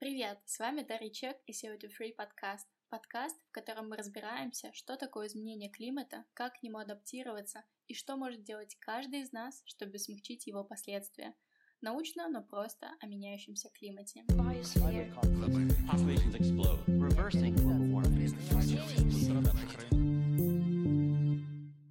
[0.00, 2.66] Привет, с вами Дарья Чек и CO2 Free подкаст.
[2.88, 8.16] Подкаст, в котором мы разбираемся, что такое изменение климата, как к нему адаптироваться и что
[8.16, 11.34] может делать каждый из нас, чтобы смягчить его последствия.
[11.82, 14.24] Научно, но просто о меняющемся климате.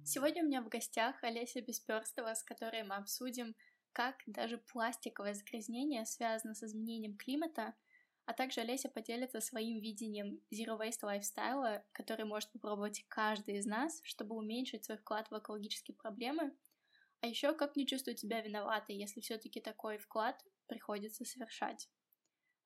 [0.04, 3.54] Сегодня у меня в гостях Олеся Бесперстова, с которой мы обсудим,
[3.92, 7.74] как даже пластиковое загрязнение связано с изменением климата,
[8.30, 14.00] а также Олеся поделится своим видением Zero Waste Lifestyle, который может попробовать каждый из нас,
[14.04, 16.56] чтобы уменьшить свой вклад в экологические проблемы.
[17.22, 21.88] А еще как не чувствовать себя виноватой, если все-таки такой вклад приходится совершать.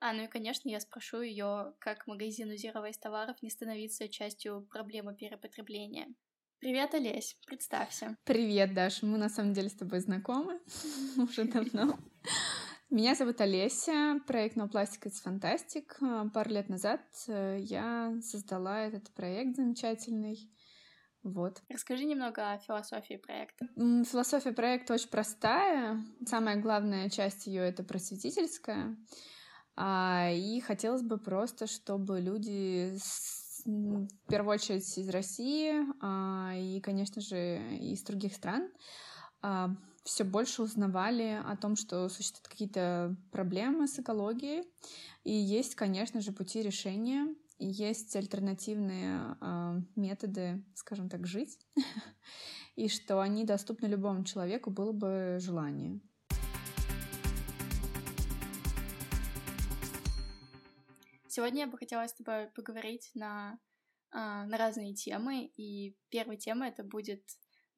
[0.01, 4.69] А, ну и, конечно, я спрошу ее, как магазину Zero Waste товаров не становиться частью
[4.71, 6.15] проблемы перепотребления.
[6.59, 8.19] Привет, Олесь, представься.
[8.25, 10.61] Привет, Даша, мы на самом деле с тобой знакомы
[11.17, 11.99] уже давно.
[12.95, 16.31] Меня зовут Олеся, проект No Plastic It's Fantastic.
[16.31, 20.49] Пару лет назад э, я создала этот проект замечательный.
[21.25, 21.61] Вот.
[21.69, 23.67] Расскажи немного о философии проекта.
[23.75, 26.05] Философия проекта очень простая.
[26.25, 28.97] Самая главная часть ее это просветительская.
[29.75, 32.97] А, и хотелось бы просто, чтобы люди
[33.65, 38.71] в первую очередь из России а, и, конечно же, из других стран,
[39.43, 39.71] а,
[40.05, 44.65] все больше узнавали о том, что существуют какие-то проблемы с экологией,
[45.25, 51.59] и есть, конечно же, пути решения, и есть альтернативные э, методы, скажем так, жить,
[52.77, 56.01] и что они доступны любому человеку, было бы желание.
[61.27, 63.59] Сегодня я бы хотела с тобой поговорить на,
[64.13, 65.51] э, на разные темы.
[65.57, 67.25] И первая тема это будет,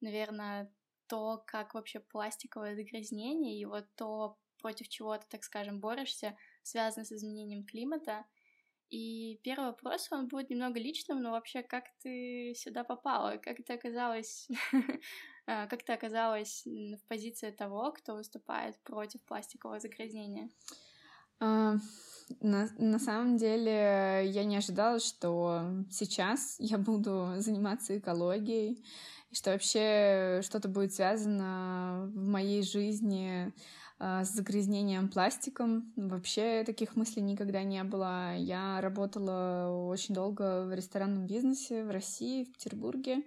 [0.01, 0.71] наверное,
[1.07, 7.05] то, как вообще пластиковое загрязнение и вот то, против чего ты, так скажем, борешься, связано
[7.05, 8.25] с изменением климата.
[8.89, 13.37] И первый вопрос, он будет немного личным, но вообще, как ты сюда попала?
[13.37, 14.47] Как ты оказалась,
[15.45, 20.49] а, как ты оказалась в позиции того, кто выступает против пластикового загрязнения?
[21.39, 21.77] А,
[22.41, 28.83] на, на самом деле я не ожидала, что сейчас я буду заниматься экологией,
[29.29, 33.53] и что вообще что-то будет связано в моей жизни
[33.99, 35.91] э, с загрязнением пластиком.
[35.95, 38.35] Вообще таких мыслей никогда не было.
[38.37, 43.23] Я работала очень долго в ресторанном бизнесе в России, в Петербурге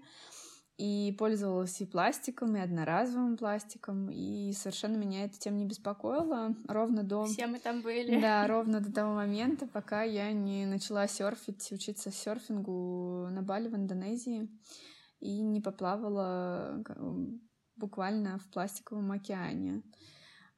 [0.80, 7.02] и пользовалась и пластиком, и одноразовым пластиком, и совершенно меня эта тема не беспокоила ровно
[7.02, 7.26] до...
[7.26, 8.18] Все мы там были.
[8.18, 13.76] Да, ровно до того момента, пока я не начала серфить, учиться серфингу на Бали в
[13.76, 14.48] Индонезии,
[15.18, 16.82] и не поплавала
[17.76, 19.82] буквально в пластиковом океане.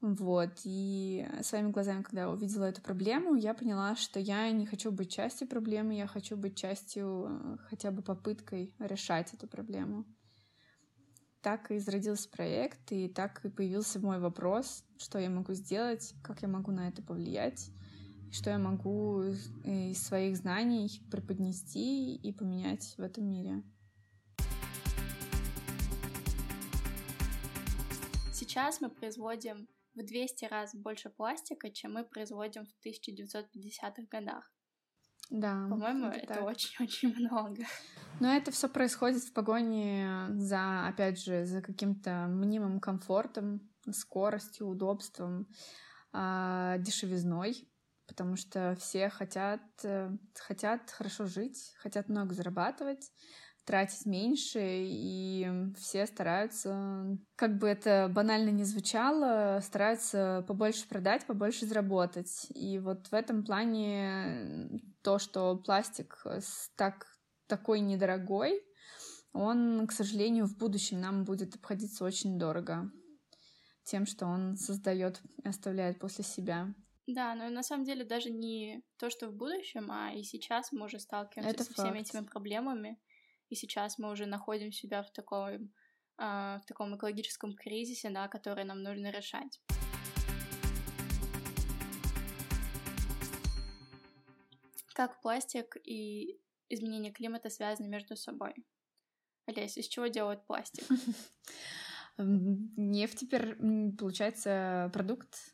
[0.05, 5.09] Вот, и своими глазами, когда увидела эту проблему, я поняла, что я не хочу быть
[5.09, 10.03] частью проблемы, я хочу быть частью э, хотя бы попыткой решать эту проблему.
[11.41, 16.41] Так и зародился проект, и так и появился мой вопрос, что я могу сделать, как
[16.41, 17.71] я могу на это повлиять,
[18.29, 19.23] что я могу
[19.63, 23.63] из своих знаний преподнести и поменять в этом мире.
[28.33, 34.51] Сейчас мы производим в 200 раз больше пластика, чем мы производим в 1950-х годах.
[35.29, 35.67] Да.
[35.69, 37.63] По-моему, это очень-очень много.
[38.19, 43.61] Но это все происходит в погоне за, опять же, за каким-то мнимым комфортом,
[43.91, 45.47] скоростью, удобством,
[46.11, 47.67] а, дешевизной,
[48.07, 53.11] потому что все хотят, э, хотят хорошо жить, хотят много зарабатывать,
[53.65, 61.65] тратить меньше, и все стараются, как бы это банально не звучало, стараются побольше продать, побольше
[61.65, 62.47] заработать.
[62.53, 66.23] И вот в этом плане то, что пластик
[66.75, 67.05] так,
[67.47, 68.61] такой недорогой,
[69.31, 72.91] он, к сожалению, в будущем нам будет обходиться очень дорого
[73.83, 76.73] тем, что он создает и оставляет после себя.
[77.05, 80.85] Да, но на самом деле даже не то, что в будущем, а и сейчас мы
[80.85, 81.89] уже сталкиваемся Это со факт.
[81.89, 82.97] всеми этими проблемами
[83.53, 85.71] и сейчас мы уже находим себя в таком,
[86.17, 89.61] э, в таком экологическом кризисе, да, который нам нужно решать.
[94.95, 96.39] Как пластик и
[96.69, 98.53] изменение климата связаны между собой?
[99.45, 100.85] Олесь, из чего делают пластик?
[102.17, 103.29] Нефть,
[103.99, 105.53] получается, продукт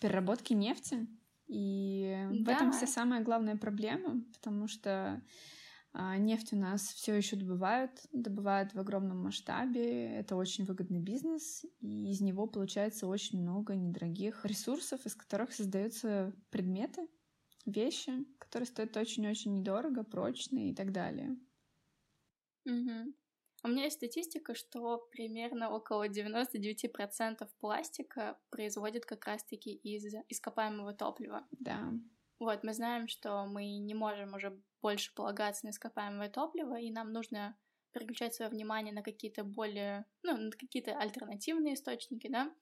[0.00, 1.06] переработки нефти.
[1.48, 2.52] И да.
[2.52, 5.22] в этом вся самая главная проблема, потому что а,
[6.18, 10.16] нефть у нас все еще добывают, добывают в огромном масштабе.
[10.16, 16.34] Это очень выгодный бизнес, и из него получается очень много недорогих ресурсов, из которых создаются
[16.50, 17.08] предметы,
[17.64, 21.36] вещи, которые стоят очень-очень недорого, прочные и так далее.
[22.64, 23.14] Угу.
[23.64, 31.46] У меня есть статистика, что примерно около 99% пластика производят как раз-таки из ископаемого топлива.
[31.50, 31.92] Да.
[32.38, 37.12] Вот, мы знаем, что мы не можем уже больше полагаться на ископаемое топливо, и нам
[37.12, 37.56] нужно
[37.92, 42.52] переключать свое внимание на какие-то более, ну, на какие-то альтернативные источники, да.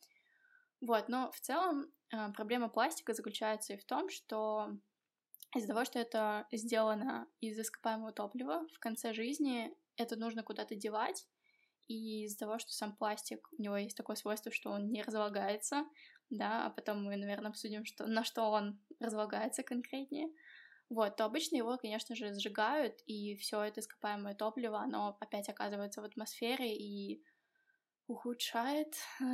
[0.80, 4.70] Вот, но в целом э, проблема пластика заключается и в том, что
[5.54, 11.26] из-за того, что это сделано из ископаемого топлива, в конце жизни это нужно куда-то девать,
[11.88, 15.84] и из-за того, что сам пластик, у него есть такое свойство, что он не разлагается,
[16.30, 20.28] да, а потом мы, наверное, обсудим, что, на что он разлагается конкретнее,
[20.90, 26.02] вот, то обычно его, конечно же, сжигают, и все это ископаемое топливо, оно опять оказывается
[26.02, 27.24] в атмосфере и
[28.06, 29.24] ухудшает э,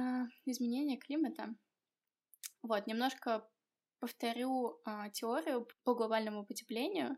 [0.47, 1.55] изменение климата.
[2.63, 3.49] Вот, немножко
[3.99, 7.17] повторю э, теорию по глобальному потеплению.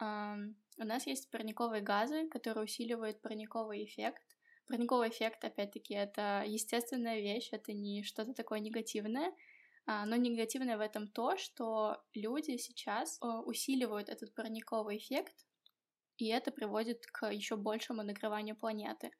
[0.00, 0.36] Э,
[0.78, 4.33] у нас есть парниковые газы, которые усиливают парниковый эффект.
[4.68, 9.32] Парниковый эффект, опять-таки, это естественная вещь, это не что-то такое негативное,
[9.86, 15.34] а, но негативное в этом то, что люди сейчас э, усиливают этот парниковый эффект,
[16.16, 19.10] и это приводит к еще большему нагреванию планеты.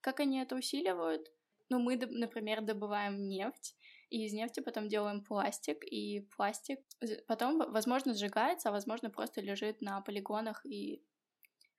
[0.00, 1.30] Как они это усиливают?
[1.70, 3.76] Ну, мы, например, добываем нефть,
[4.10, 6.80] и из нефти потом делаем пластик, и пластик
[7.28, 11.02] потом, возможно, сжигается, а возможно, просто лежит на полигонах и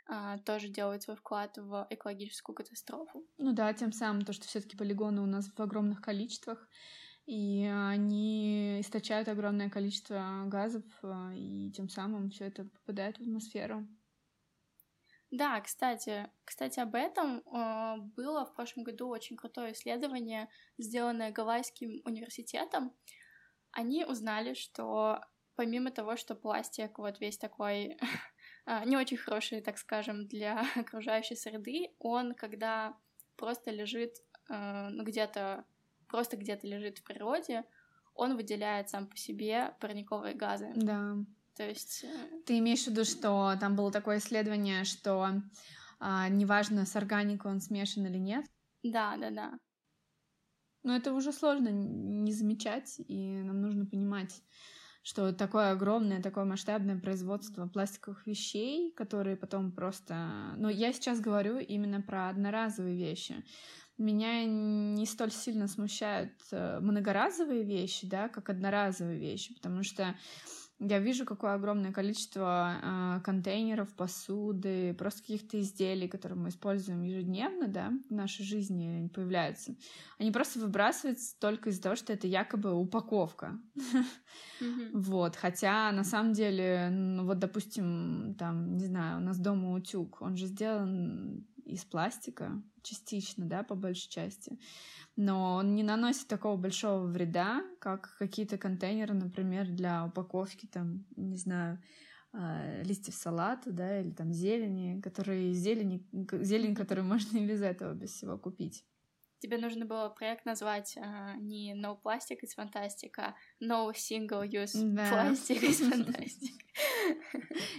[0.07, 3.25] а, тоже делает свой вклад в экологическую катастрофу.
[3.37, 6.67] Ну да, тем самым то, что все-таки полигоны у нас в огромных количествах,
[7.25, 13.87] и они источают огромное количество газов, а, и тем самым все это попадает в атмосферу.
[15.31, 22.01] Да, кстати, кстати, об этом э, было в прошлом году очень крутое исследование, сделанное Гавайским
[22.03, 22.93] университетом.
[23.71, 25.21] Они узнали, что
[25.55, 27.97] помимо того, что пластик вот весь такой
[28.85, 32.95] не очень хороший, так скажем, для окружающей среды, он, когда
[33.35, 34.15] просто лежит
[34.49, 35.65] э, ну, где-то
[36.07, 37.63] просто где-то лежит в природе,
[38.13, 40.71] он выделяет сам по себе парниковые газы.
[40.75, 41.15] Да.
[41.55, 42.03] То есть...
[42.03, 45.41] Э, Ты имеешь в виду, что там было такое исследование, что
[45.99, 48.45] а, неважно, с органикой он смешан или нет?
[48.83, 49.59] Да, да, да.
[50.83, 54.41] Но это уже сложно не замечать, и нам нужно понимать,
[55.03, 60.53] что такое огромное, такое масштабное производство пластиковых вещей, которые потом просто...
[60.57, 63.43] Ну, я сейчас говорю именно про одноразовые вещи.
[63.97, 70.15] Меня не столь сильно смущают э, многоразовые вещи, да, как одноразовые вещи, потому что
[70.81, 77.67] я вижу, какое огромное количество э, контейнеров, посуды, просто каких-то изделий, которые мы используем ежедневно,
[77.67, 79.75] да, в нашей жизни появляются.
[80.17, 83.59] Они просто выбрасываются только из-за того, что это якобы упаковка.
[84.93, 90.21] Вот, хотя на самом деле, ну вот, допустим, там, не знаю, у нас дома утюг,
[90.21, 94.59] он же сделан из пластика, частично, да, по большей части.
[95.15, 101.37] Но он не наносит такого большого вреда, как какие-то контейнеры, например, для упаковки, там, не
[101.37, 101.81] знаю,
[102.33, 106.07] а, листьев салата, да, или там зелени, которые зелени,
[106.43, 108.85] зелень, которую можно и без этого, без всего купить.
[109.39, 114.79] Тебе нужно было проект назвать а, не No Plastic is Fantastic, а No Single Use
[114.93, 115.29] да.
[115.29, 116.61] Plastic is Fantastic.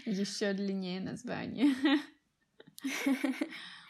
[0.05, 1.73] Еще длиннее название.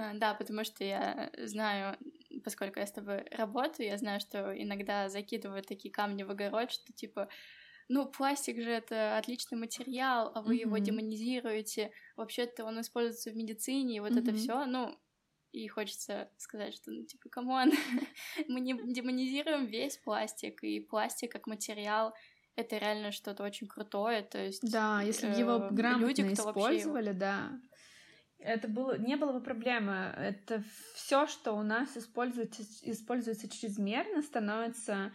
[0.00, 1.96] А, да, потому что я знаю,
[2.44, 6.92] поскольку я с тобой работаю, я знаю, что иногда закидывают такие камни в огород, что
[6.92, 7.28] типа
[7.88, 10.60] ну, пластик же это отличный материал, а вы mm-hmm.
[10.60, 11.90] его демонизируете.
[12.16, 14.22] Вообще-то он используется в медицине, и вот mm-hmm.
[14.22, 14.96] это все, ну,
[15.50, 17.72] и хочется сказать, что, ну, типа, come on,
[18.48, 22.14] мы не демонизируем весь пластик, и пластик как материал
[22.54, 24.70] это реально что-то очень крутое, то есть...
[24.70, 27.18] Да, если бы его э, грамотно люди, использовали, вообще...
[27.18, 27.60] да,
[28.42, 30.12] это было, не было бы проблемы.
[30.16, 30.62] Это
[30.94, 35.12] все, что у нас используется, используется чрезмерно, становится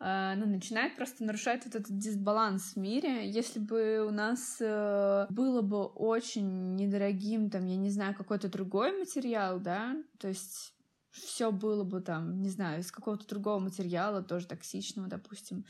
[0.00, 3.30] э, ну, начинает просто нарушать вот этот дисбаланс в мире.
[3.30, 8.96] Если бы у нас э, было бы очень недорогим, там, я не знаю, какой-то другой
[8.98, 10.74] материал, да, то есть
[11.10, 15.64] все было бы там, не знаю, из какого-то другого материала, тоже токсичного, допустим,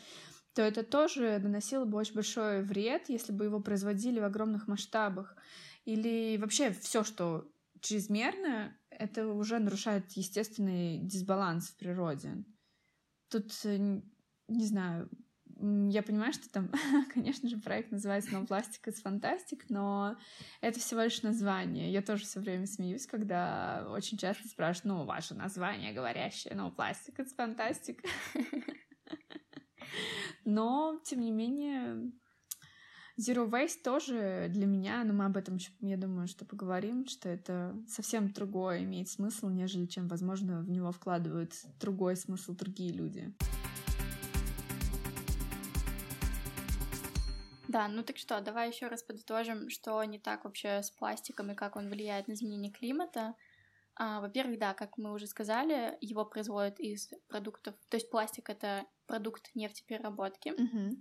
[0.55, 5.37] то это тоже наносило бы очень большой вред, если бы его производили в огромных масштабах.
[5.85, 7.51] Или вообще все, что
[7.81, 12.45] чрезмерно, это уже нарушает естественный дисбаланс в природе.
[13.29, 14.01] Тут, э,
[14.49, 15.11] не знаю,
[15.91, 16.71] я понимаю, что там,
[17.13, 20.17] конечно же, проект называется No Plastic is Fantastic, но
[20.61, 21.93] это всего лишь название.
[21.93, 27.17] Я тоже все время смеюсь, когда очень часто спрашивают, ну, ваше название говорящее No Plastic
[27.19, 28.05] is Fantastic.
[30.45, 32.13] Но, тем не менее,
[33.17, 37.29] Zero Waste тоже для меня, но мы об этом еще, я думаю, что поговорим, что
[37.29, 43.33] это совсем другое имеет смысл, нежели чем, возможно, в него вкладывают другой смысл другие люди.
[47.69, 51.55] Да, ну так что, давай еще раз подытожим, что не так вообще с пластиком и
[51.55, 53.35] как он влияет на изменение климата.
[53.97, 58.85] А, во-первых, да, как мы уже сказали, его производят из продуктов, то есть пластик это
[59.07, 60.49] продукт нефтепереработки.
[60.49, 60.97] Mm-hmm.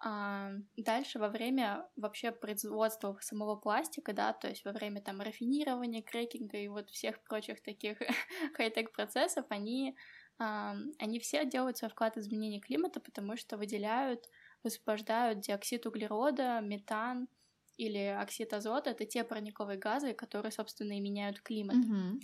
[0.00, 6.02] А, дальше во время вообще производства самого пластика, да, то есть во время там рафинирования,
[6.02, 7.98] крекинга и вот всех прочих таких
[8.54, 9.96] хай-тек процессов, они,
[10.38, 14.28] а, они все делают свой вклад в изменение климата, потому что выделяют,
[14.62, 17.28] высвобождают диоксид углерода, метан,
[17.76, 21.76] или оксид азота— это те парниковые газы, которые, собственно, и меняют климат.
[21.76, 22.20] Mm-hmm.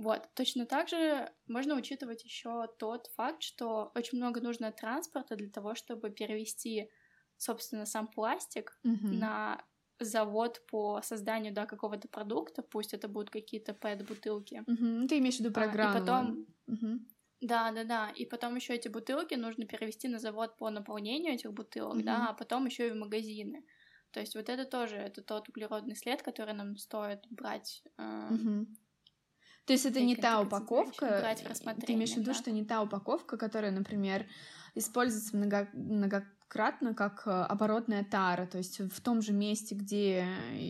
[0.00, 5.50] Вот, точно так же можно учитывать еще тот факт, что очень много нужно транспорта для
[5.50, 6.90] того, чтобы перевести,
[7.36, 9.12] собственно, сам пластик mm-hmm.
[9.12, 9.62] на
[9.98, 14.64] завод по созданию да, какого-то продукта, пусть это будут какие-то PET-бутылки.
[14.66, 15.08] Mm-hmm.
[15.08, 15.92] Ты имеешь в виду программу.
[15.92, 16.46] А, и потом...
[16.66, 16.98] Mm-hmm.
[17.42, 18.10] Да, да, да.
[18.16, 22.04] И потом еще эти бутылки нужно перевести на завод по наполнению этих бутылок, mm-hmm.
[22.04, 23.66] да, а потом еще и в магазины.
[24.12, 27.82] То есть вот это тоже, это тот углеродный след, который нам стоит брать.
[27.98, 28.66] Э, угу.
[29.66, 31.46] То есть это не та упаковка, брать в
[31.86, 32.34] ты имеешь в виду, да?
[32.34, 34.26] что не та упаковка, которая, например,
[34.74, 35.68] используется много,
[36.50, 40.26] многократно как э, оборотная тара, то есть в том же месте, где,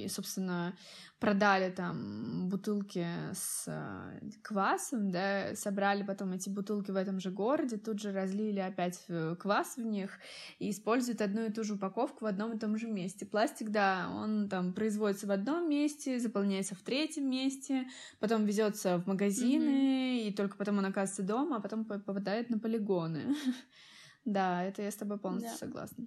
[0.08, 0.74] собственно,
[1.18, 7.76] продали там бутылки с э, квасом, да, собрали потом эти бутылки в этом же городе,
[7.76, 10.18] тут же разлили опять э, квас в них
[10.58, 13.26] и используют одну и ту же упаковку в одном и том же месте.
[13.26, 17.86] Пластик, да, он там производится в одном месте, заполняется в третьем месте,
[18.18, 20.28] потом везется в магазины, mm-hmm.
[20.28, 23.34] и только потом он оказывается дома, а потом попадает на полигоны.
[24.24, 26.06] Да, это я с тобой полностью согласна.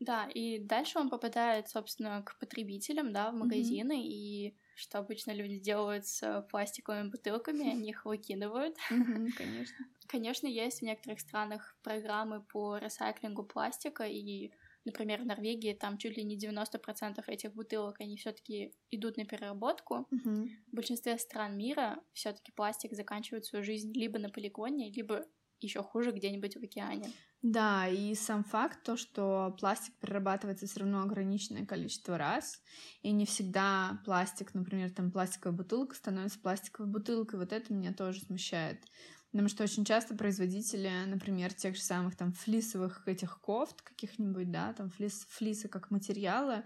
[0.00, 4.06] Да, и дальше он попадает, собственно, к потребителям, да, в магазины, mm-hmm.
[4.06, 8.76] и что обычно люди делают с пластиковыми бутылками, они их выкидывают.
[8.90, 9.86] Mm-hmm, конечно.
[10.06, 14.50] Конечно, есть в некоторых странах программы по ресайклингу пластика, и,
[14.84, 19.24] например, в Норвегии там чуть ли не 90% этих бутылок, они все таки идут на
[19.24, 20.06] переработку.
[20.10, 20.48] Mm-hmm.
[20.72, 25.24] В большинстве стран мира все таки пластик заканчивает свою жизнь либо на полигоне, либо
[25.64, 27.12] еще хуже где-нибудь в океане.
[27.42, 32.62] Да, и сам факт то, что пластик перерабатывается все равно ограниченное количество раз,
[33.02, 38.20] и не всегда пластик, например, там пластиковая бутылка становится пластиковой бутылкой, вот это меня тоже
[38.20, 38.82] смущает.
[39.30, 44.72] Потому что очень часто производители, например, тех же самых там флисовых этих кофт каких-нибудь, да,
[44.72, 46.64] там флис, флисы как материалы,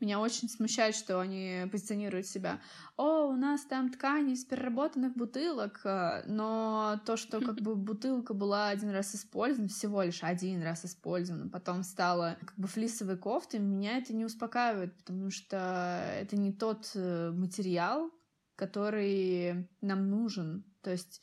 [0.00, 2.60] меня очень смущает, что они позиционируют себя.
[2.96, 8.34] О, у нас там ткани из переработанных бутылок, э, но то, что как бы бутылка
[8.34, 13.60] была один раз использована, всего лишь один раз использована, потом стала как бы флисовой кофтой,
[13.60, 18.10] меня это не успокаивает, потому что это не тот э, материал,
[18.56, 20.64] который нам нужен.
[20.82, 21.22] То есть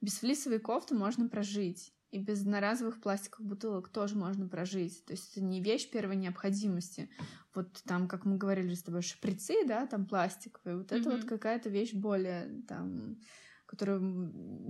[0.00, 1.92] без флисовой кофты можно прожить.
[2.10, 5.04] И без одноразовых пластиковых бутылок тоже можно прожить.
[5.04, 7.10] То есть это не вещь первой необходимости.
[7.54, 10.78] Вот там, как мы говорили с тобой, шприцы, да, там пластиковые.
[10.78, 11.00] Вот mm-hmm.
[11.00, 13.20] это вот какая-то вещь более там,
[13.66, 14.00] которую,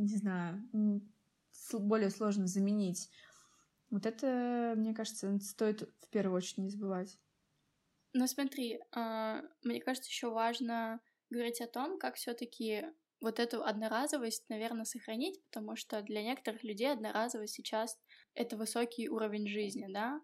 [0.00, 0.68] не знаю,
[1.72, 3.08] более сложно заменить.
[3.90, 7.18] Вот это, мне кажется, стоит в первую очередь не забывать.
[8.14, 12.86] Ну смотри, э, мне кажется, еще важно говорить о том, как все-таки
[13.20, 17.98] вот эту одноразовость, наверное, сохранить, потому что для некоторых людей одноразовость сейчас
[18.34, 20.20] это высокий уровень жизни, да.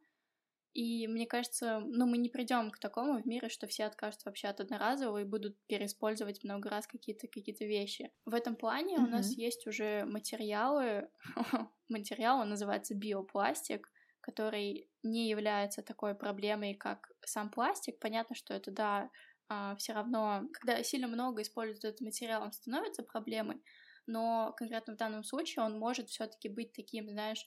[0.75, 4.49] И мне кажется, ну, мы не придем к такому в мире, что все откажутся вообще
[4.49, 8.11] от одноразового и будут переиспользовать много раз какие-то какие-то вещи.
[8.25, 9.05] В этом плане mm-hmm.
[9.05, 11.09] у нас есть уже материалы,
[11.89, 13.89] материал, он называется биопластик,
[14.21, 18.01] который не является такой проблемой, как сам пластик.
[18.01, 19.11] Понятно, что это, да,
[19.49, 23.63] а, все равно, когда сильно много используют этот материал, он становится проблемой,
[24.07, 27.47] но конкретно в данном случае он может все-таки быть таким, знаешь,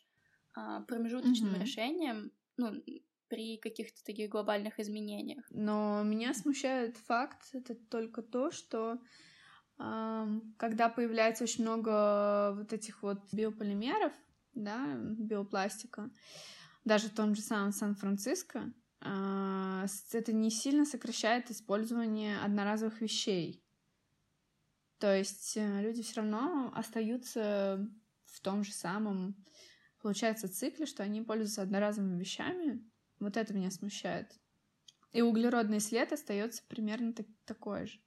[0.53, 1.61] а, промежуточным mm-hmm.
[1.61, 2.83] решением, ну,
[3.27, 5.45] при каких-то таких глобальных изменениях.
[5.49, 8.99] Но меня смущает факт, это только то, что
[9.79, 10.27] э,
[10.57, 14.13] когда появляется очень много вот этих вот биополимеров,
[14.53, 16.09] да, биопластика,
[16.85, 23.63] даже в том же самом Сан-Франциско, это не сильно сокращает использование одноразовых вещей.
[24.99, 27.87] То есть э, люди все равно остаются
[28.25, 29.35] в том же самом,
[30.01, 32.83] получается, цикле, что они пользуются одноразовыми вещами.
[33.19, 34.31] Вот это меня смущает.
[35.13, 37.99] И углеродный след остается примерно так, такой же.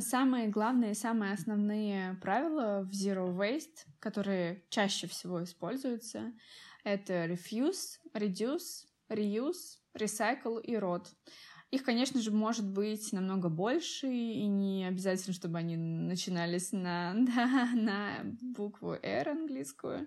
[0.00, 6.32] Самые главные, самые основные правила в Zero Waste, которые чаще всего используются,
[6.84, 11.06] это refuse, reduce, reuse, recycle и rot.
[11.74, 17.68] Их, конечно же, может быть намного больше, и не обязательно, чтобы они начинались на, да,
[17.74, 20.06] на букву R английскую.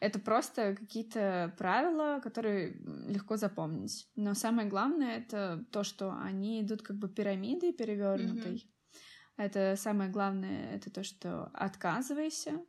[0.00, 4.08] Это просто какие-то правила, которые легко запомнить.
[4.16, 8.54] Но самое главное— это то, что они идут как бы пирамидой перевернутой.
[8.54, 8.73] Mm-hmm.
[9.36, 12.60] Это самое главное, это то, что отказывайся.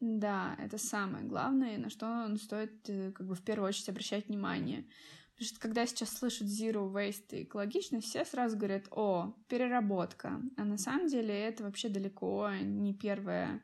[0.00, 4.86] Да, это самое главное, на что стоит э, как бы в первую очередь обращать внимание.
[5.34, 10.40] Потому что когда сейчас слышат zero waste и экологичность, все сразу говорят, о, переработка.
[10.56, 13.62] А на самом деле это вообще далеко не первое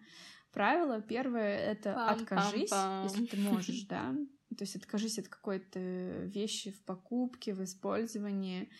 [0.53, 1.01] правило.
[1.01, 2.23] Первое— это Пам -пам -пам.
[2.23, 4.15] откажись, если ты можешь, да.
[4.57, 5.81] То есть откажись от какой-то
[6.27, 8.71] вещи в покупке, в использовании.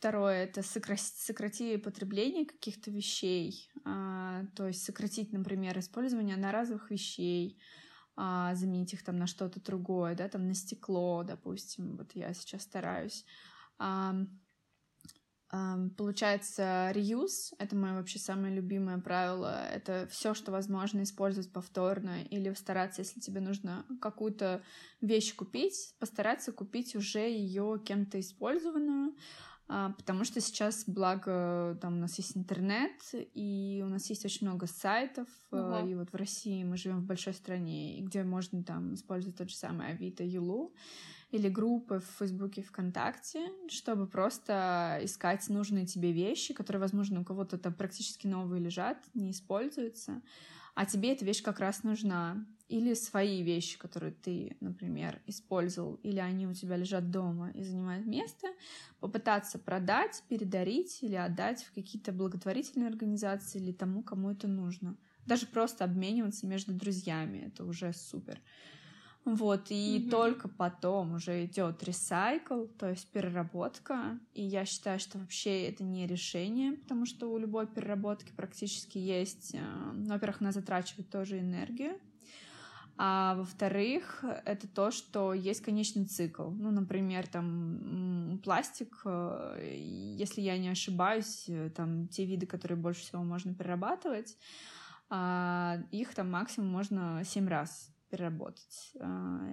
[0.00, 3.70] Второе— это сократи потребление каких-то вещей.
[3.84, 7.60] А, то есть сократить, например, использование одноразовых вещей,
[8.16, 12.62] а, заменить их там на что-то другое, да, там на стекло, допустим, вот я сейчас
[12.62, 13.26] стараюсь.
[13.78, 14.14] А,
[15.50, 19.66] а, получается, reuse— это мое вообще самое любимое правило.
[19.70, 24.62] Это все, что возможно использовать повторно или стараться, если тебе нужно какую-то
[25.02, 29.14] вещь купить, постараться купить уже ее кем-то использованную,
[29.96, 34.66] потому что сейчас, благо, там у нас есть интернет, и у нас есть очень много
[34.66, 35.86] сайтов, угу.
[35.86, 39.56] и вот в России мы живем в большой стране, где можно там использовать тот же
[39.56, 40.74] самый Авито, Юлу,
[41.30, 47.56] или группы в Фейсбуке, ВКонтакте, чтобы просто искать нужные тебе вещи, которые, возможно, у кого-то
[47.56, 50.20] там практически новые лежат, не используются,
[50.74, 56.20] а тебе эта вещь как раз нужна или свои вещи, которые ты, например, использовал, или
[56.20, 58.46] они у тебя лежат дома и занимают место,
[59.00, 64.96] попытаться продать, передарить или отдать в какие-то благотворительные организации или тому, кому это нужно.
[65.26, 68.40] Даже просто обмениваться между друзьями, это уже супер.
[69.24, 70.10] Вот, и mm-hmm.
[70.10, 74.18] только потом уже идет ресайкл, то есть переработка.
[74.32, 79.54] И я считаю, что вообще это не решение, потому что у любой переработки практически есть,
[79.54, 79.60] э,
[80.06, 81.98] во-первых, она затрачивает тоже энергию,
[83.02, 86.50] а во-вторых, это то, что есть конечный цикл.
[86.50, 89.74] Ну, например, там пластик, э,
[90.18, 94.36] если я не ошибаюсь, э, там те виды, которые больше всего можно перерабатывать,
[95.08, 98.92] а, их там максимум можно семь раз переработать.
[99.00, 99.48] А,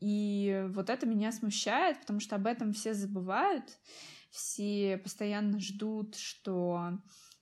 [0.00, 3.78] и вот это меня смущает, потому что об этом все забывают,
[4.32, 6.98] все постоянно ждут, что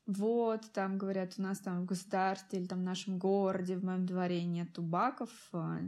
[0.09, 4.07] вот, там говорят, у нас там в государстве или там в нашем городе, в моем
[4.07, 5.81] дворе нету баков, а,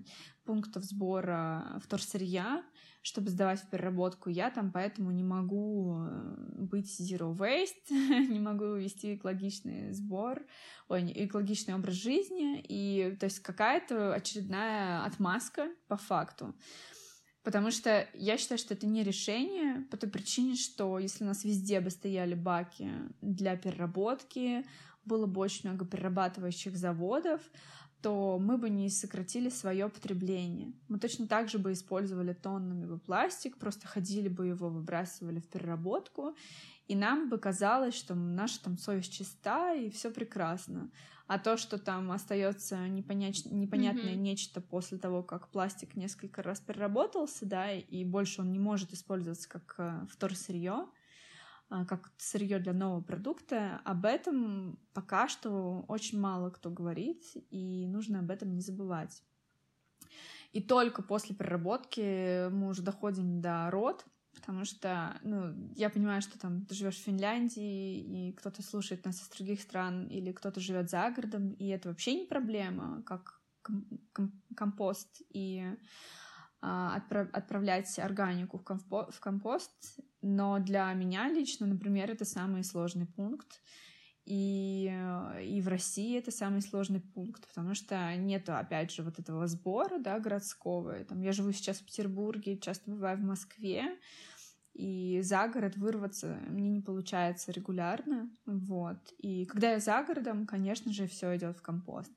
[0.44, 2.62] пунктов сбора вторсырья,
[3.00, 4.28] чтобы сдавать в переработку.
[4.28, 10.42] Я там поэтому не могу э, быть zero waste, не могу вести экологичный сбор,
[10.90, 12.62] ой, экологичный образ жизни.
[12.68, 16.54] И то есть какая-то очередная отмазка по факту.
[17.42, 21.44] Потому что я считаю, что это не решение по той причине, что если у нас
[21.44, 22.90] везде бы стояли баки
[23.22, 24.66] для переработки,
[25.04, 27.40] было бы очень много перерабатывающих заводов,
[28.02, 30.72] то мы бы не сократили свое потребление.
[30.88, 35.48] Мы точно так же бы использовали тоннами бы пластик, просто ходили бы его, выбрасывали в
[35.48, 36.34] переработку,
[36.88, 40.90] и нам бы казалось, что наша там совесть чиста и все прекрасно.
[41.30, 44.16] А то, что там остается непонять, непонятное mm-hmm.
[44.16, 49.48] нечто после того, как пластик несколько раз переработался, да, и больше он не может использоваться
[49.48, 50.88] как э, вторсырье,
[51.70, 57.86] э, как сырье для нового продукта, об этом пока что очень мало кто говорит, и
[57.86, 59.22] нужно об этом не забывать.
[60.50, 64.04] И только после переработки мы уже доходим до рот,
[64.40, 69.22] потому что, ну, я понимаю, что там ты живешь в Финляндии, и кто-то слушает нас
[69.22, 73.40] из других стран, или кто-то живет за городом, и это вообще не проблема, как
[74.56, 75.64] компост и
[76.62, 82.64] а, отправ отправлять органику в, компо в компост, но для меня лично, например, это самый
[82.64, 83.60] сложный пункт,
[84.26, 84.92] и,
[85.42, 89.98] и в России это самый сложный пункт, потому что нету, опять же, вот этого сбора,
[89.98, 91.04] да, городского.
[91.04, 93.98] Там, я живу сейчас в Петербурге, часто бываю в Москве,
[94.74, 98.98] и за город вырваться мне не получается регулярно, вот.
[99.18, 102.12] И когда я за городом, конечно же, все идет в компост.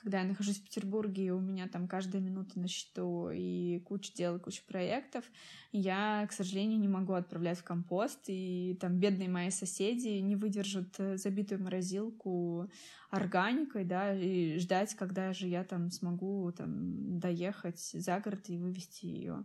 [0.00, 4.14] Когда я нахожусь в Петербурге, и у меня там каждая минута на счету, и куча
[4.14, 5.24] дел, и куча проектов,
[5.72, 10.94] я, к сожалению, не могу отправлять в компост, и там бедные мои соседи не выдержат
[10.98, 12.70] э, забитую морозилку
[13.10, 19.06] органикой, да, и ждать, когда же я там смогу там доехать за город и вывести
[19.06, 19.44] ее.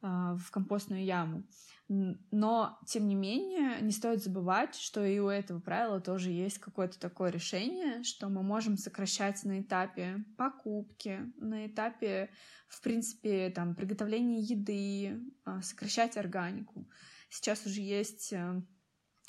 [0.00, 1.44] В компостную яму.
[1.88, 6.98] Но, тем не менее, не стоит забывать, что и у этого правила тоже есть какое-то
[6.98, 12.30] такое решение, что мы можем сокращать на этапе покупки, на этапе,
[12.68, 16.88] в принципе, там, приготовления еды, а, сокращать органику.
[17.28, 18.62] Сейчас уже есть э,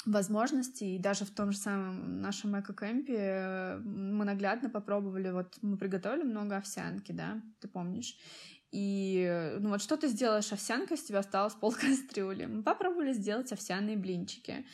[0.06, 5.78] возможности, и даже в том же самом нашем эко-кемпе э, мы наглядно попробовали, вот мы
[5.78, 8.18] приготовили много овсянки, да, ты помнишь,
[8.72, 12.46] и ну вот что ты сделаешь овсянкой, с тебя осталось пол кастрюли.
[12.46, 14.66] Мы попробовали сделать овсяные блинчики.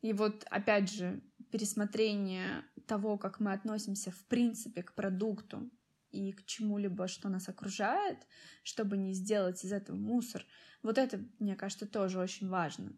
[0.00, 5.70] И вот опять же пересмотрение того, как мы относимся в принципе к продукту
[6.10, 8.18] и к чему-либо, что нас окружает,
[8.62, 10.44] чтобы не сделать из этого мусор.
[10.82, 12.92] Вот это, мне кажется, тоже очень важно.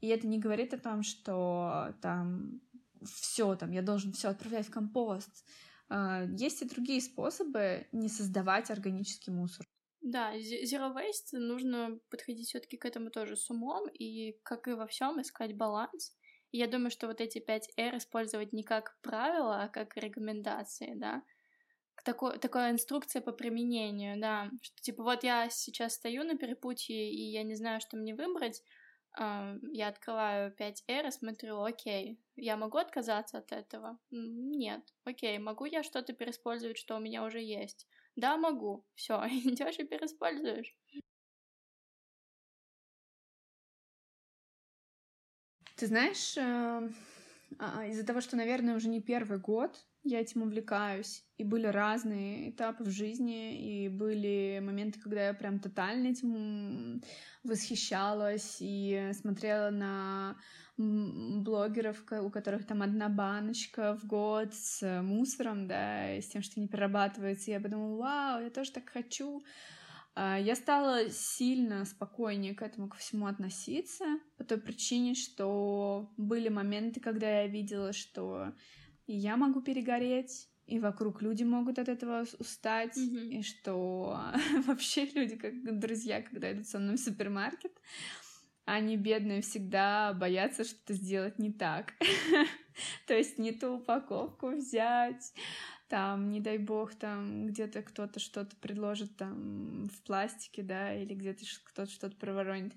[0.00, 2.60] И это не говорит о том, что там
[3.04, 5.44] все, там я должен все отправлять в компост.
[5.88, 9.66] А, есть и другие способы не создавать органический мусор.
[10.02, 14.86] Да, zero waste нужно подходить все-таки к этому тоже с умом и, как и во
[14.86, 16.16] всем, искать баланс.
[16.52, 20.94] И я думаю, что вот эти 5 R использовать не как правило, а как рекомендации,
[20.94, 21.22] да.
[22.04, 24.50] Такой, такая инструкция по применению, да.
[24.62, 28.62] Что типа вот я сейчас стою на перепутье, и я не знаю, что мне выбрать,
[29.18, 33.98] я открываю 5R и смотрю, окей, я могу отказаться от этого?
[34.10, 34.82] Нет.
[35.04, 37.86] Окей, могу я что-то переиспользовать, что у меня уже есть?
[38.20, 38.84] Да, могу.
[38.94, 40.76] Все, идешь и переиспользуешь.
[45.76, 46.90] Ты знаешь, э,
[47.58, 52.50] а, из-за того, что, наверное, уже не первый год я этим увлекаюсь, и были разные
[52.50, 57.02] этапы в жизни, и были моменты, когда я прям тотально этим
[57.44, 60.36] восхищалась и смотрела на
[60.76, 66.60] блогеров, у которых там одна баночка в год с мусором, да, и с тем, что
[66.60, 67.50] не перерабатывается.
[67.50, 69.42] И я подумала, вау, я тоже так хочу.
[70.14, 74.04] А, я стала сильно спокойнее к этому ко всему относиться
[74.38, 78.54] по той причине, что были моменты, когда я видела, что
[79.14, 83.28] я могу перегореть, и вокруг люди могут от этого устать, mm-hmm.
[83.28, 84.20] и что
[84.66, 87.72] вообще люди как друзья, когда идут со мной в супермаркет,
[88.64, 91.94] они бедные всегда боятся что-то сделать не так.
[93.06, 95.32] То есть не ту упаковку взять,
[95.88, 101.44] там, не дай бог, там где-то кто-то что-то предложит там в пластике, да, или где-то
[101.64, 102.72] кто-то что-то проворонит.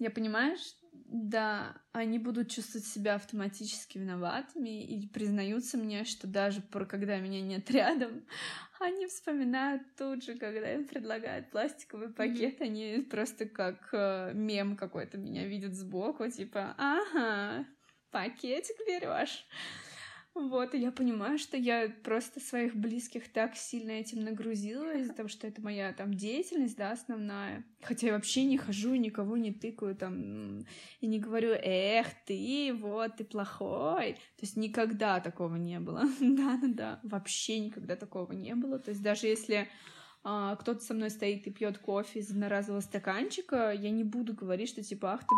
[0.00, 0.56] Я понимаю,
[1.06, 7.40] да, они будут чувствовать себя автоматически виноватыми и признаются мне, что даже про когда меня
[7.40, 8.24] нет рядом,
[8.80, 15.18] они вспоминают тут же, когда им предлагают пластиковый пакет, они просто как э, мем какой-то
[15.18, 17.66] меня видят сбоку, типа, ага,
[18.10, 19.46] пакетик берешь.
[20.36, 25.30] Вот, и я понимаю, что я просто своих близких так сильно этим нагрузила из-за того,
[25.30, 27.64] что это моя там деятельность, да, основная.
[27.80, 30.66] Хотя я вообще не хожу и никого не тыкаю там
[31.00, 34.12] и не говорю, эх, ты, вот, ты плохой.
[34.12, 36.02] То есть никогда такого не было.
[36.20, 38.78] Да-да-да, вообще никогда такого не было.
[38.78, 39.68] То есть даже если
[40.28, 44.68] а, кто-то со мной стоит и пьет кофе из одноразового стаканчика, я не буду говорить,
[44.68, 45.34] что типа, ах ты...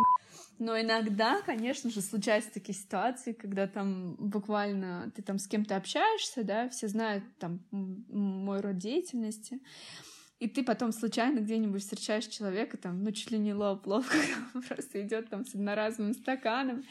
[0.58, 6.42] Но иногда, конечно же, случаются такие ситуации, когда там буквально ты там с кем-то общаешься,
[6.42, 9.60] да, все знают там мой род деятельности,
[10.38, 14.04] и ты потом случайно где-нибудь встречаешь человека, там, ну, чуть ли не лоб-лоб,
[14.68, 16.84] просто идет там с одноразовым стаканом,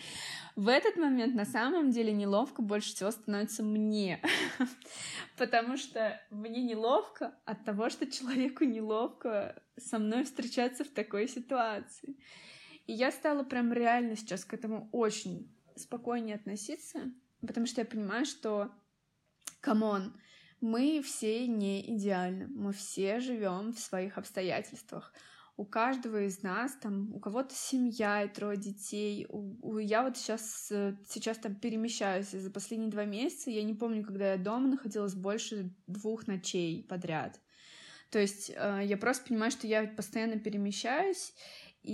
[0.55, 4.21] в этот момент на самом деле неловко больше всего становится мне,
[5.37, 12.17] потому что мне неловко от того, что человеку неловко со мной встречаться в такой ситуации.
[12.85, 18.25] И я стала прям реально сейчас к этому очень спокойнее относиться, потому что я понимаю,
[18.25, 18.71] что,
[19.61, 20.13] come on,
[20.61, 25.13] мы все не идеальны, мы все живем в своих обстоятельствах
[25.57, 29.25] у каждого из нас, там, у кого-то семья и трое детей.
[29.27, 33.49] У, у, я вот сейчас, э, сейчас там перемещаюсь за последние два месяца.
[33.49, 37.41] Я не помню, когда я дома находилась больше двух ночей подряд.
[38.11, 41.33] То есть э, я просто понимаю, что я постоянно перемещаюсь,
[41.81, 41.91] и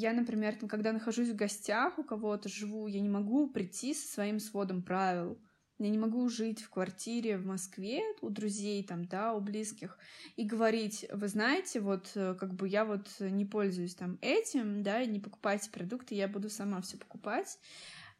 [0.00, 4.12] я, например, там, когда нахожусь в гостях у кого-то, живу, я не могу прийти со
[4.12, 5.38] своим сводом правил.
[5.78, 9.98] Я не могу жить в квартире в Москве у друзей там, да, у близких
[10.36, 15.04] и говорить, вы знаете, вот э, как бы я вот не пользуюсь там этим, да,
[15.04, 17.58] не покупайте продукты, я буду сама все покупать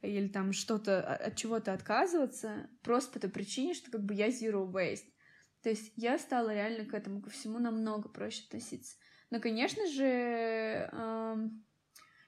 [0.02, 4.70] или там что-то от чего-то отказываться просто по той причине, что как бы я zero
[4.70, 5.06] waste.
[5.62, 8.96] То есть я стала реально к этому ко всему намного проще относиться.
[9.30, 10.04] Но, конечно же,
[10.92, 11.64] эм,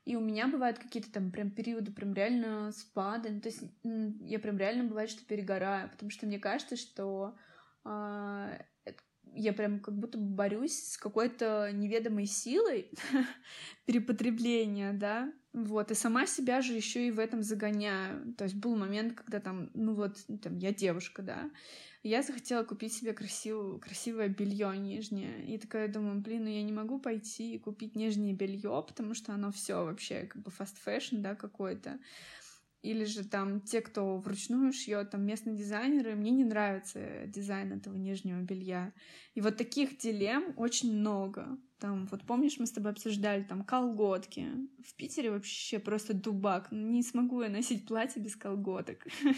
[0.06, 3.28] и у меня бывают какие-то там прям периоды прям реально спада.
[3.28, 7.36] Ну, то есть я прям реально бывает, что перегораю, потому что мне кажется, что
[7.84, 8.58] э,
[9.34, 12.92] я прям как будто борюсь с какой-то неведомой силой
[13.84, 18.34] перепотребления, да, вот, и сама себя же еще и в этом загоняю.
[18.34, 21.50] То есть был момент, когда там, ну вот, там, я девушка, да,
[22.02, 25.46] я захотела купить себе красивое, красивое белье нижнее.
[25.46, 29.32] И такая думаю, блин, ну я не могу пойти и купить нижнее белье, потому что
[29.32, 31.98] оно все вообще как бы fast fashion, да, какой-то.
[32.82, 37.96] Или же там те, кто вручную шьет, там местные дизайнеры, мне не нравится дизайн этого
[37.96, 38.92] нижнего белья.
[39.34, 41.58] И вот таких дилемм очень много.
[41.78, 44.48] Там, вот помнишь, мы с тобой обсуждали там колготки.
[44.82, 46.72] В Питере вообще просто дубак.
[46.72, 49.06] Не смогу я носить платье без колготок.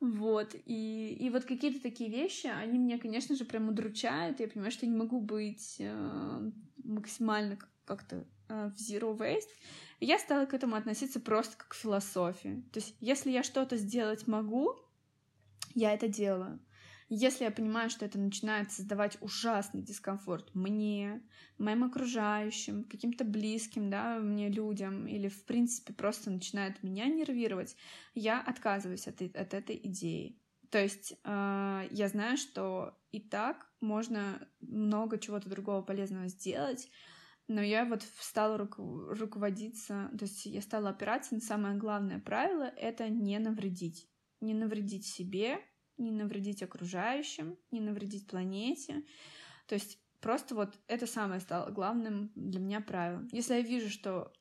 [0.00, 4.38] Вот, и, и вот какие-то такие вещи, они меня, конечно же, прям удручают.
[4.38, 6.50] Я понимаю, что я не могу быть э,
[6.82, 9.48] максимально как-то э, в zero waste.
[10.00, 12.62] Я стала к этому относиться просто как к философии.
[12.72, 14.76] То есть, если я что-то сделать могу,
[15.74, 16.58] я это делаю.
[17.08, 21.22] Если я понимаю, что это начинает создавать ужасный дискомфорт мне,
[21.58, 27.76] моим окружающим, каким-то близким, да, мне людям, или, в принципе, просто начинает меня нервировать,
[28.14, 30.40] я отказываюсь от, от этой идеи.
[30.70, 36.90] То есть э, я знаю, что и так можно много чего-то другого полезного сделать,
[37.46, 42.64] но я вот стала руку- руководиться, то есть я стала опираться на самое главное правило—
[42.76, 44.08] это не навредить.
[44.40, 45.60] Не навредить себе,
[45.98, 49.02] не навредить окружающим, не навредить планете.
[49.66, 53.28] То есть просто вот это самое стало главным для меня правилом.
[53.32, 54.32] Если я вижу, что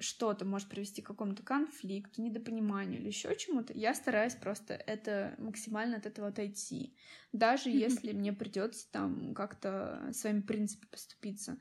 [0.00, 5.98] что-то может привести к какому-то конфликту, недопониманию или еще чему-то, я стараюсь просто это максимально
[5.98, 6.96] от этого отойти.
[7.32, 11.58] Даже если мне придется там как-то своими принципами поступиться.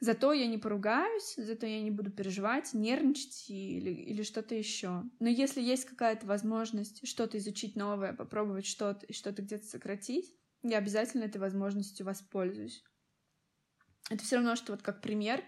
[0.00, 5.02] Зато я не поругаюсь, зато я не буду переживать, нервничать или, или что-то еще.
[5.18, 10.78] Но если есть какая-то возможность что-то изучить новое, попробовать что-то и что-то где-то сократить, я
[10.78, 12.82] обязательно этой возможностью воспользуюсь.
[14.08, 15.44] Это все равно, что вот как пример,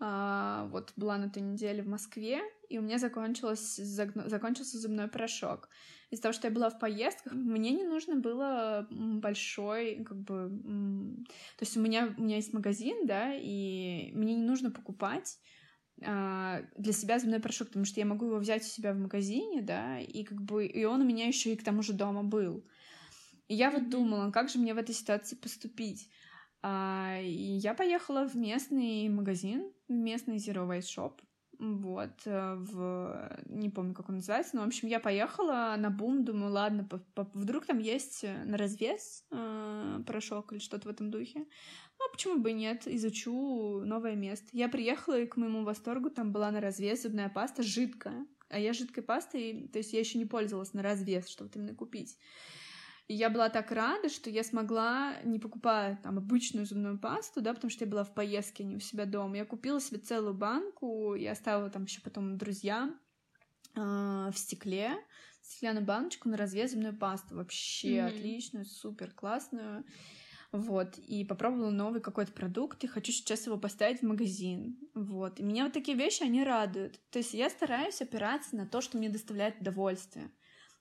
[0.00, 5.68] вот была на той неделе в Москве, и у меня закончилось, закончился зубной порошок.
[6.10, 10.50] Из-за того, что я была в поездках, мне не нужно было большой, как бы...
[11.58, 15.38] То есть у меня, у меня есть магазин, да, и мне не нужно покупать
[16.02, 19.60] а, для себя зубной порошок, потому что я могу его взять у себя в магазине,
[19.60, 22.64] да, и как бы и он у меня еще и к тому же дома был.
[23.48, 26.08] И я вот думала, как же мне в этой ситуации поступить.
[26.62, 31.12] А, я поехала в местный магазин, в местный Zero Waste Shop,
[31.60, 33.38] вот, э, в...
[33.44, 36.96] не помню, как он называется, но, в общем, я поехала на бум, думаю, ладно, по
[36.96, 41.40] -по вдруг там есть э, на развес э, порошок или что-то в этом духе.
[41.98, 44.46] Ну, почему бы и нет, изучу новое место.
[44.52, 48.26] Я приехала, и к моему восторгу там была на развес зубная паста жидкая.
[48.48, 52.16] А я жидкой пастой, то есть я еще не пользовалась на развес, чтобы именно купить.
[53.10, 57.52] И я была так рада, что я смогла, не покупая там обычную зубную пасту, да,
[57.52, 61.16] потому что я была в поездке, не у себя дома, я купила себе целую банку
[61.16, 63.00] и оставила там еще потом друзьям
[63.74, 64.92] э, в стекле,
[65.42, 67.34] стеклянную баночку на развес зубную пасту.
[67.34, 68.06] Вообще mm-hmm.
[68.06, 69.84] отличную, супер классную.
[70.52, 74.78] Вот, и попробовала новый какой-то продукт, и хочу сейчас его поставить в магазин.
[74.94, 77.00] Вот, и меня вот такие вещи, они радуют.
[77.10, 80.30] То есть я стараюсь опираться на то, что мне доставляет удовольствие.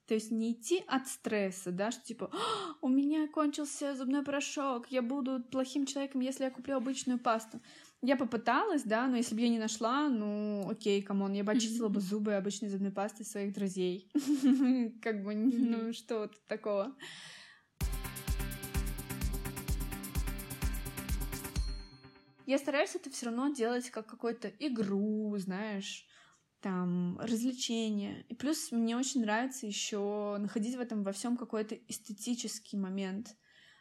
[0.09, 4.87] То есть не идти от стресса, да, что типа «А, у меня кончился зубной порошок,
[4.89, 7.61] я буду плохим человеком, если я куплю обычную пасту.
[8.01, 11.51] Я попыталась, да, но если бы я не нашла, ну, окей, come on, я бы
[11.51, 14.09] очистила бы зубы обычной зубной пастой своих друзей.
[15.03, 16.95] Как бы, ну, что тут такого?
[22.47, 26.08] Я стараюсь это все равно делать как какую-то игру, знаешь,
[26.61, 28.25] там развлечения.
[28.29, 33.35] И плюс мне очень нравится еще находить в этом во всем какой-то эстетический момент.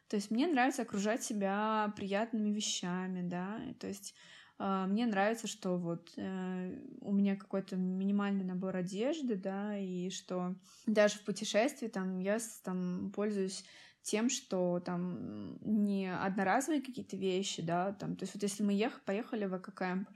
[0.08, 3.60] То есть мне нравится окружать себя приятными вещами, да.
[3.78, 4.14] То есть
[4.58, 10.54] э, мне нравится, что вот э, у меня какой-то минимальный набор одежды, да, и что
[10.86, 13.64] даже в путешествии там я там пользуюсь
[14.02, 19.02] тем, что там не одноразовые какие-то вещи, да, там, то есть вот если мы ехали,
[19.04, 20.08] поехали в экокэмп,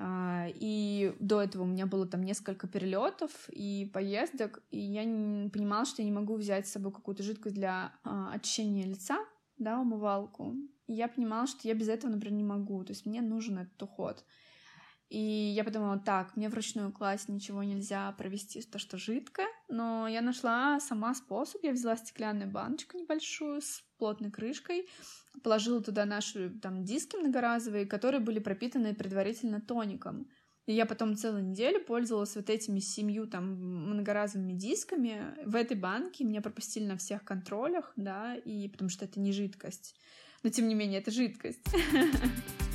[0.00, 6.02] и до этого у меня было там несколько перелетов и поездок, и я понимала, что
[6.02, 9.18] я не могу взять с собой какую-то жидкость для а, очищения лица,
[9.58, 10.54] да, умывалку.
[10.86, 12.84] И я понимала, что я без этого, например, не могу.
[12.84, 14.24] То есть мне нужен этот уход.
[15.08, 19.46] И я подумала, так, мне вручную класть ничего нельзя провести, то, что жидкое.
[19.68, 21.62] Но я нашла сама способ.
[21.64, 24.86] Я взяла стеклянную баночку небольшую с плотной крышкой,
[25.42, 30.28] положила туда наши там диски многоразовые, которые были пропитаны предварительно тоником.
[30.66, 35.34] И я потом целую неделю пользовалась вот этими семью там многоразовыми дисками.
[35.46, 39.96] В этой банке меня пропустили на всех контролях, да, и потому что это не жидкость.
[40.42, 41.64] Но тем не менее, это жидкость.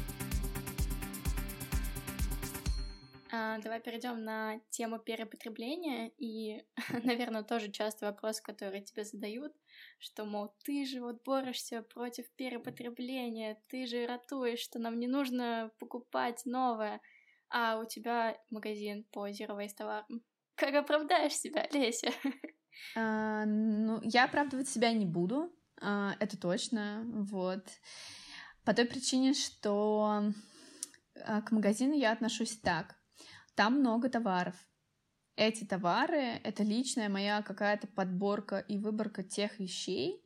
[3.44, 6.12] А, давай перейдем на тему перепотребления.
[6.18, 6.64] И,
[7.04, 9.54] наверное, тоже часто вопрос, который тебе задают,
[10.00, 15.72] что, мол, ты же вот борешься против перепотребления, ты же ратуешь, что нам не нужно
[15.80, 17.02] покупать новое
[17.56, 20.24] а у тебя магазин по zero waste товарам.
[20.56, 22.12] Как оправдаешь себя, Леся?
[22.96, 27.64] А, ну, я оправдывать себя не буду, а, это точно, вот.
[28.66, 30.24] По той причине, что
[31.24, 32.96] а, к магазину я отношусь так.
[33.56, 34.56] Там много товаров.
[35.36, 40.24] Эти товары— это личная моя какая-то подборка и выборка тех вещей,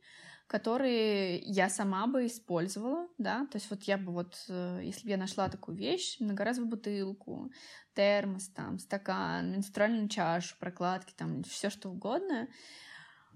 [0.47, 5.09] которые я сама бы использовала, да, то есть вот я бы вот, э, если бы
[5.09, 7.51] я нашла такую вещь, многоразовую бутылку,
[7.93, 12.47] термос, там, стакан, менструальную чашу, прокладки, там, все что угодно,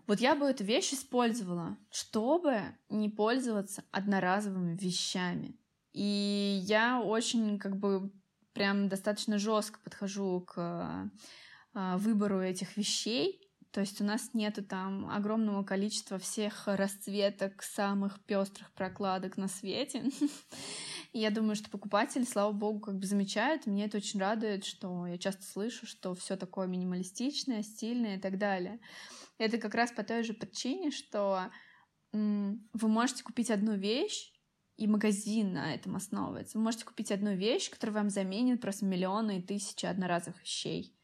[0.07, 5.57] вот я бы эту вещь использовала, чтобы не пользоваться одноразовыми вещами.
[5.93, 8.11] И я очень как бы
[8.53, 11.09] прям достаточно жестко подхожу к
[11.73, 18.21] э, выбору этих вещей, то есть у нас нету там огромного количества всех расцветок, самых
[18.25, 20.03] пестрых прокладок на свете.
[21.13, 23.65] И я думаю, что покупатели, слава богу, как бы замечают.
[23.65, 28.37] Меня это очень радует, что я часто слышу, что все такое минималистичное, стильное и так
[28.37, 28.79] далее.
[29.37, 31.49] Это как раз по той же причине, что
[32.11, 34.30] вы можете купить одну вещь,
[34.81, 36.57] и магазин на этом основывается.
[36.57, 40.95] Вы можете купить одну вещь, которая вам заменит просто миллионы и тысячи одноразовых вещей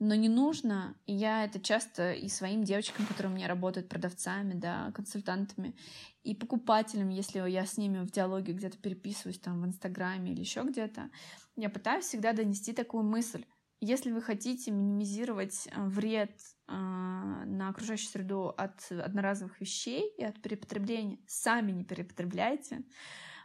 [0.00, 4.54] но не нужно, и я это часто и своим девочкам, которые у меня работают продавцами,
[4.54, 5.74] да, консультантами,
[6.22, 10.62] и покупателям, если я с ними в диалоге где-то переписываюсь там в Инстаграме или еще
[10.62, 11.10] где-то,
[11.56, 13.44] я пытаюсь всегда донести такую мысль.
[13.86, 16.30] Если вы хотите минимизировать э, вред
[16.68, 22.82] э, на окружающую среду от одноразовых вещей и от перепотребления, сами не перепотребляйте.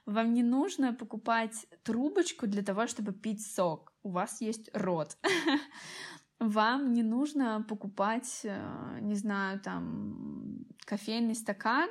[0.05, 3.91] Вам не нужно покупать трубочку для того, чтобы пить сок.
[4.01, 5.17] У вас есть рот.
[6.39, 11.89] вам не нужно покупать, э, не знаю, там, кофейный стакан.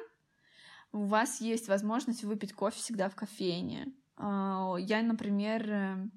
[0.92, 3.92] У вас есть возможность выпить кофе всегда в кофейне.
[4.16, 6.10] А, я, например,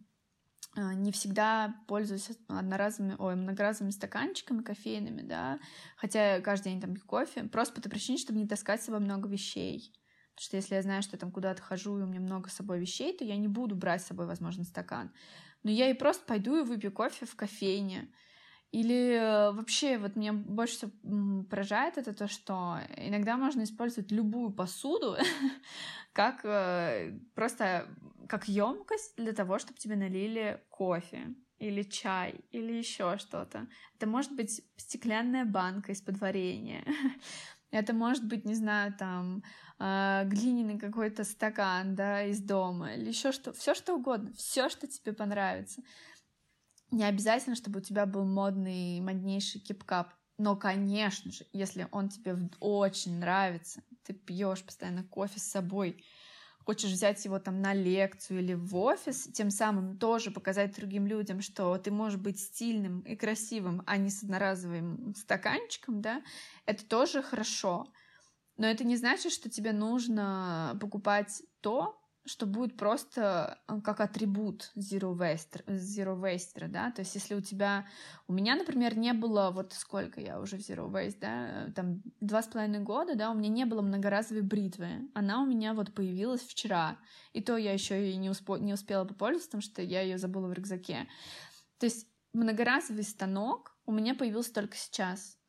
[0.75, 5.59] не всегда пользуюсь одноразовыми, ой, многоразовыми стаканчиками кофейными, да,
[5.97, 9.01] хотя каждый день там пью кофе, просто по той причине, чтобы не таскать с собой
[9.01, 9.93] много вещей.
[10.35, 12.53] Потому что если я знаю, что я там куда-то хожу, и у меня много с
[12.53, 15.11] собой вещей, то я не буду брать с собой, возможно, стакан
[15.63, 18.09] но я и просто пойду и выпью кофе в кофейне.
[18.71, 24.51] Или э, вообще, вот меня больше всего поражает это то, что иногда можно использовать любую
[24.51, 25.17] посуду
[26.13, 27.87] как э, просто
[28.29, 33.67] как емкость для того, чтобы тебе налили кофе или чай, или еще что-то.
[33.97, 36.83] Это может быть стеклянная банка из-под варенья.
[37.71, 39.43] Это может быть, не знаю, там
[39.79, 44.87] э, глиняный какой-то стакан, да, из дома, или еще что, все что угодно, все, что
[44.87, 45.81] тебе понравится.
[46.91, 50.13] Не обязательно, чтобы у тебя был модный, моднейший кипкап.
[50.37, 56.03] Но, конечно же, если он тебе очень нравится, ты пьешь постоянно кофе с собой,
[56.65, 61.41] хочешь взять его там на лекцию или в офис, тем самым тоже показать другим людям,
[61.41, 66.23] что ты можешь быть стильным и красивым, а не с одноразовым стаканчиком, да,
[66.65, 67.85] это тоже хорошо.
[68.57, 74.71] Но это не значит, что тебе нужно покупать то, что будет просто э, как атрибут
[74.75, 77.87] zero waste, zero waste, да, то есть если у тебя,
[78.27, 82.43] у меня, например, не было, вот сколько я уже в zero waste, да, там два
[82.43, 86.41] с половиной года, да, у меня не было многоразовой бритвы, она у меня вот появилась
[86.41, 86.97] вчера,
[87.33, 90.47] и то я еще и не, успо, не успела попользоваться, потому что я ее забыла
[90.47, 91.07] в рюкзаке,
[91.79, 95.39] то есть многоразовый станок у меня появился только сейчас,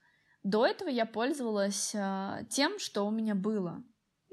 [0.42, 3.84] до этого я пользовалась э, тем, что у меня было,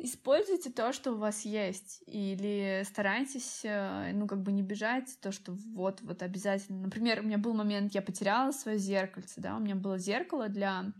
[0.01, 5.33] Используйте то, что у вас есть, или старайтесь, э, ну, как бы не бежать, то,
[5.33, 6.83] что вот, вот обязательно.
[6.83, 10.93] Например, у меня был момент, я потеряла свое зеркальце, да, у меня было зеркало для,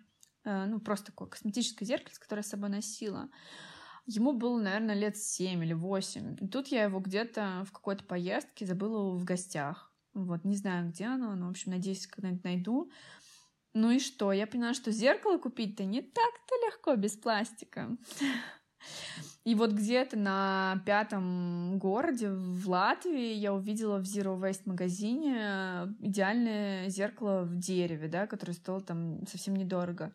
[0.43, 3.29] э, ну, просто такое косметическое зеркальце, которое я с собой носила.
[4.05, 6.35] Ему было, наверное, лет семь или восемь.
[6.41, 9.93] И тут я его где-то в какой-то поездке забыла в гостях.
[10.13, 12.91] Вот, не знаю, где оно, но, в общем, надеюсь, когда-нибудь найду.
[13.73, 14.33] Ну и что?
[14.33, 17.95] Я поняла, что зеркало купить-то не так-то легко без пластика.
[19.45, 26.89] И вот где-то на пятом городе в Латвии я увидела в Zero Waste магазине идеальное
[26.89, 30.13] зеркало в дереве, да, которое стоило там совсем недорого.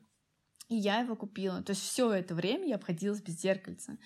[0.68, 1.62] И я его купила.
[1.62, 3.98] То есть все это время я обходилась без зеркальца.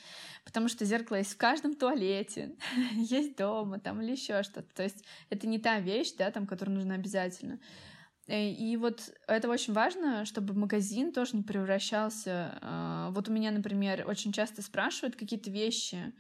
[0.45, 2.57] Потому что зеркало есть в каждом туалете,
[2.95, 4.75] есть дома там или еще что-то.
[4.75, 7.61] То есть это не та вещь, да, там, которая нужна обязательно.
[8.29, 12.59] Э, и вот это очень важно, чтобы магазин тоже не превращался.
[12.61, 16.13] А, вот у меня, например, очень часто спрашивают какие-то вещи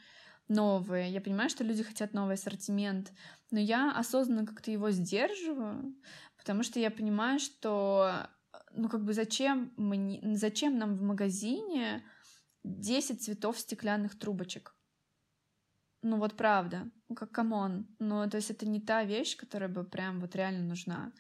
[0.48, 1.10] новые.
[1.12, 3.12] Я понимаю, что люди хотят новый ассортимент,
[3.50, 5.94] но я осознанно как-то его сдерживаю,
[6.38, 8.28] потому что я понимаю, что
[8.72, 12.02] ну как бы зачем, мне, зачем нам в магазине
[12.64, 14.74] 10 цветов стеклянных трубочек?
[16.02, 19.84] Ну вот правда, как come on, ну то есть это не та вещь, которая бы
[19.84, 21.12] прям вот реально нужна.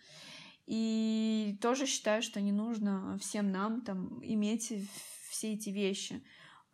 [0.68, 4.70] И тоже считаю, что не нужно всем нам там иметь
[5.30, 6.22] все эти вещи.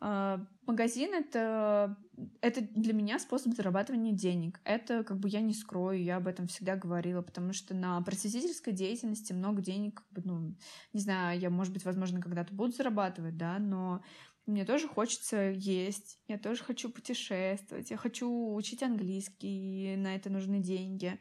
[0.00, 1.96] А, магазин это,
[2.40, 4.60] это для меня способ зарабатывания денег.
[4.64, 8.72] Это как бы я не скрою, я об этом всегда говорила, потому что на просветительской
[8.72, 10.56] деятельности много денег, как бы, ну,
[10.92, 14.02] не знаю, я, может быть, возможно, когда-то буду зарабатывать, да, но
[14.46, 20.58] мне тоже хочется есть, я тоже хочу путешествовать, я хочу учить английский, на это нужны
[20.58, 21.18] деньги,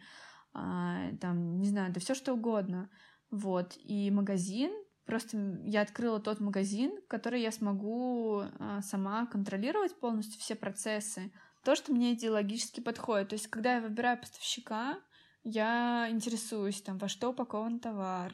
[0.54, 2.90] там, не знаю, да все что угодно.
[3.32, 4.72] Вот, и магазин
[5.06, 11.32] Просто я открыла тот магазин, который я смогу а, сама контролировать полностью все процессы.
[11.66, 13.30] То, что мне идеологически подходит.
[13.30, 15.00] То есть, когда я выбираю поставщика,
[15.44, 18.34] я интересуюсь, там, во что упакован товар,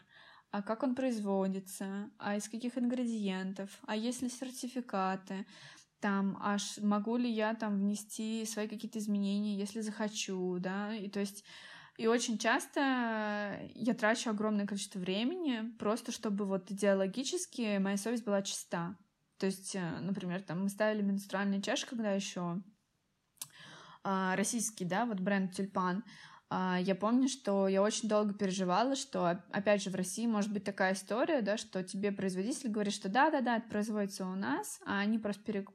[0.51, 5.47] а как он производится, а из каких ингредиентов, а есть ли сертификаты,
[5.99, 11.19] там, аж могу ли я там внести свои какие-то изменения, если захочу, да, и то
[11.19, 11.43] есть
[11.99, 18.41] и очень часто я трачу огромное количество времени просто, чтобы вот идеологически моя совесть была
[18.41, 18.95] чиста.
[19.37, 22.63] То есть, э, например, там мы ставили менструальный чаш, когда еще
[24.01, 26.05] а, российский, да, вот бренд Тюльпан.
[26.49, 30.63] А, я помню, что я очень долго переживала, что, опять же, в России может быть
[30.63, 35.19] такая история, да, что тебе производитель говорит, что да-да-да, это производится у нас, а они
[35.19, 35.65] просто пере...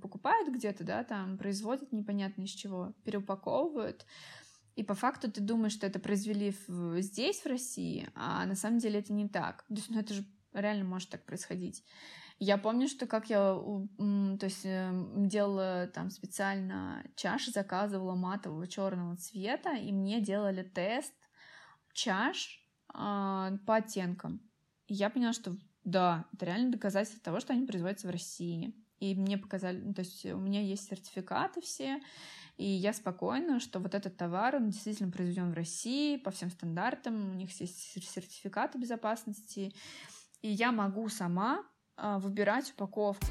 [0.00, 4.06] покупают где-то, да, там производят непонятно из чего, переупаковывают,
[4.76, 8.78] и по факту ты думаешь, что это произвели в, здесь, в России, а на самом
[8.78, 9.64] деле это не так.
[9.68, 11.82] То есть, ну, это же реально может так происходить.
[12.38, 19.16] Я помню, что как я то есть, эм, делала там специально чаши, заказывала матового черного
[19.16, 21.14] цвета, и мне делали тест
[21.94, 22.60] чаш
[22.92, 22.98] э,
[23.66, 24.42] по оттенкам.
[24.88, 28.74] И я поняла, что да, это реально доказательство того, что они производятся в России.
[29.00, 32.00] И мне показали, ну, то есть у меня есть сертификаты все,
[32.56, 37.32] и я спокойна, что вот этот товар, он действительно произведен в России по всем стандартам,
[37.32, 39.74] у них есть сертификаты безопасности,
[40.40, 41.66] и я могу сама
[41.96, 43.26] а, выбирать упаковку.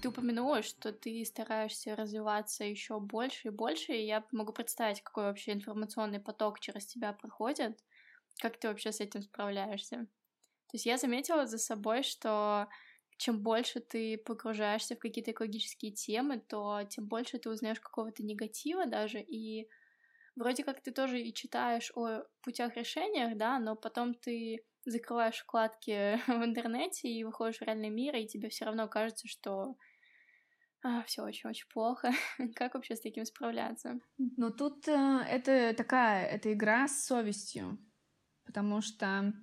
[0.00, 5.24] Ты упомянула, что ты стараешься развиваться еще больше и больше, и я могу представить, какой
[5.24, 7.78] вообще информационный поток через тебя проходит.
[8.40, 10.06] Как ты вообще с этим справляешься?
[10.70, 12.68] То есть я заметила за собой, что
[13.16, 18.86] чем больше ты погружаешься в какие-то экологические темы, то тем больше ты узнаешь какого-то негатива
[18.86, 19.68] даже, и
[20.36, 26.20] вроде как ты тоже и читаешь о путях решениях, да, но потом ты закрываешь вкладки
[26.28, 29.76] в интернете и выходишь в реальный мир, и тебе все равно кажется, что
[30.82, 32.12] а, все очень-очень плохо.
[32.54, 33.98] как вообще с таким справляться?
[34.18, 37.78] Ну, тут э, это такая, это игра с совестью,
[38.44, 39.34] потому что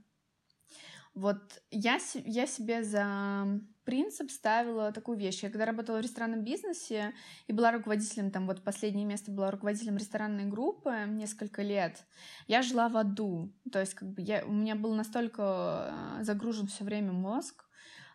[1.17, 3.47] вот я, я себе за
[3.85, 5.41] принцип ставила такую вещь.
[5.41, 7.13] Я когда работала в ресторанном бизнесе
[7.47, 12.05] и была руководителем, там вот последнее место была руководителем ресторанной группы несколько лет,
[12.47, 13.51] я жила в аду.
[13.71, 17.65] То есть как бы я, у меня был настолько а, загружен все время мозг,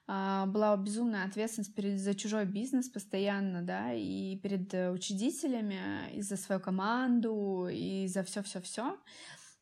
[0.07, 6.37] а, была безумная ответственность перед, за чужой бизнес постоянно, да, и перед учредителями, и за
[6.37, 8.97] свою команду, и за все-все-все.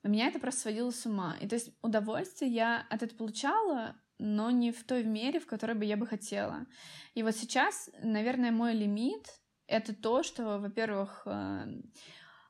[0.02, 1.36] Но меня это просто сводило с ума.
[1.40, 5.76] И то есть удовольствие я от этого получала, но не в той мере, в которой
[5.76, 6.66] бы я бы хотела.
[7.14, 9.26] И вот сейчас, наверное, мой лимит—
[9.66, 11.66] это то, что, во-первых, э,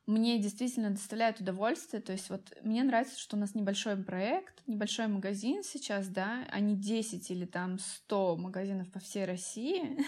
[0.07, 2.03] мне действительно доставляет удовольствие.
[2.03, 6.61] То есть вот мне нравится, что у нас небольшой проект, небольшой магазин сейчас, да, а
[6.61, 9.99] не 10 или там 100 магазинов по всей России.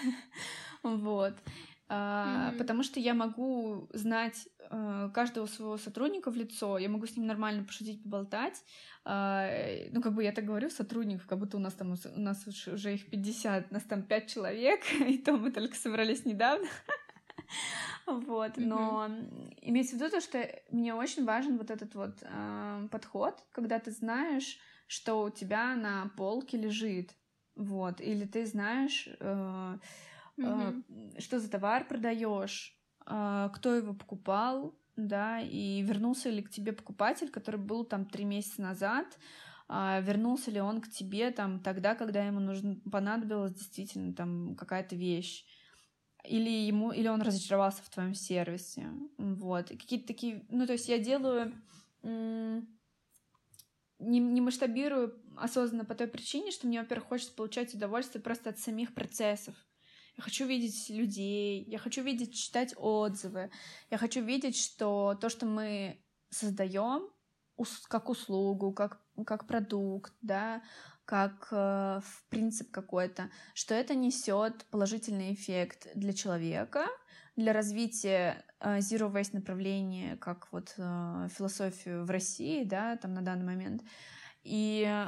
[0.82, 1.36] Вот.
[1.92, 2.56] Mm-hmm.
[2.56, 7.26] Потому что я могу знать э, каждого своего сотрудника в лицо, я могу с ним
[7.26, 8.64] нормально пошутить, поболтать.
[9.04, 9.50] А,
[9.90, 12.94] ну, как бы я так говорю, сотрудников, как будто у нас там у нас уже
[12.94, 16.66] их 50, у нас там 5 человек, и то мы только собрались недавно.
[18.06, 19.58] Вот, но mm-hmm.
[19.62, 23.90] имеется в виду то, что мне очень важен вот этот вот э, подход, когда ты
[23.90, 27.14] знаешь, что у тебя на полке лежит,
[27.54, 29.78] вот, или ты знаешь, э,
[30.38, 31.20] mm-hmm.
[31.20, 32.76] что за товар продаешь,
[33.06, 38.24] а, кто его покупал, да, и вернулся ли к тебе покупатель, который был там три
[38.24, 39.18] месяца назад,
[39.68, 44.96] а, вернулся ли он к тебе там тогда, когда ему нужно, понадобилась действительно там какая-то
[44.96, 45.44] вещь,
[46.24, 50.98] или ему, или он разочаровался в твоем сервисе, вот, какие-то такие, ну, то есть я
[50.98, 51.52] делаю,
[54.02, 58.58] не, не масштабирую осознанно по той причине, что мне, во-первых, хочется получать удовольствие просто от
[58.58, 59.54] самих процессов,
[60.16, 63.50] я хочу видеть людей, я хочу видеть, читать отзывы,
[63.90, 67.08] я хочу видеть, что то, что мы создаем,
[67.88, 70.62] как услугу, как, как продукт, да,
[71.04, 76.86] как э, в принцип какой-то, что это несет положительный эффект для человека,
[77.36, 83.22] для развития э, zero waste направления, как вот э, философию в России, да, там на
[83.22, 83.82] данный момент,
[84.42, 85.06] и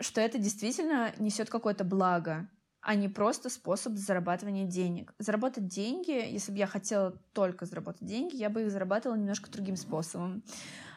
[0.00, 2.48] что это действительно несет какое-то благо,
[2.82, 5.14] а не просто способ зарабатывания денег.
[5.18, 9.76] Заработать деньги, если бы я хотела только заработать деньги, я бы их зарабатывала немножко другим
[9.76, 10.42] способом.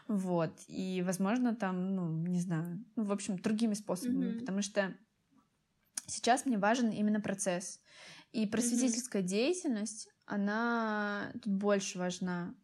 [0.07, 0.51] Вот.
[0.67, 4.39] И, возможно, там, ну, не знаю, ну, в общем, другими способами, mm-hmm.
[4.39, 4.95] потому что
[6.07, 7.79] сейчас мне важен именно процесс.
[8.31, 9.27] И просветительская mm-hmm.
[9.27, 12.55] деятельность, она тут больше важна,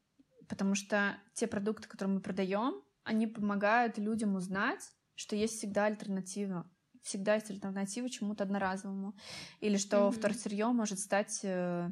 [0.49, 4.81] потому что те продукты, которые мы продаем, они помогают людям узнать,
[5.13, 6.67] что есть всегда альтернатива.
[7.01, 9.15] Всегда есть альтернатива чему-то одноразовому.
[9.59, 10.11] Или что mm-hmm.
[10.11, 11.91] вторсырье может стать э,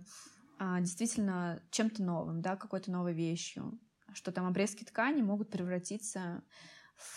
[0.59, 3.79] а, действительно чем-то новым, да, какой-то новой вещью
[4.13, 6.43] что там обрезки ткани могут превратиться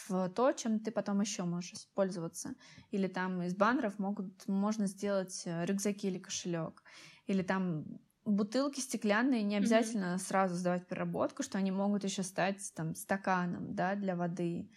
[0.08, 2.54] в то, чем ты потом еще можешь пользоваться.
[2.90, 6.84] Или там из баннеров могут, можно сделать э, рюкзаки или кошелек.
[7.26, 7.84] Или там
[8.24, 10.18] бутылки стеклянные не обязательно mm-hmm.
[10.18, 14.70] сразу сдавать переработку, что они могут еще стать там стаканом, да, для воды.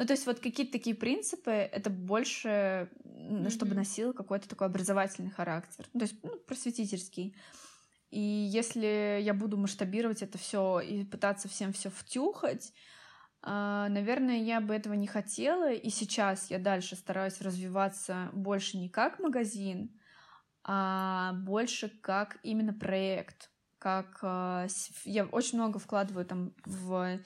[0.00, 3.50] Ну, то есть вот какие-то такие принципы, это больше, mm-hmm.
[3.50, 7.36] чтобы носило какой-то такой образовательный характер, ну, то есть ну, просветительский.
[8.08, 12.72] И если я буду масштабировать это все и пытаться всем все втюхать,
[13.42, 15.70] а, наверное, я бы этого не хотела.
[15.70, 20.00] И сейчас я дальше стараюсь развиваться больше не как магазин,
[20.64, 23.50] а больше как именно проект.
[23.78, 24.66] Как а,
[25.04, 27.20] я очень много вкладываю там в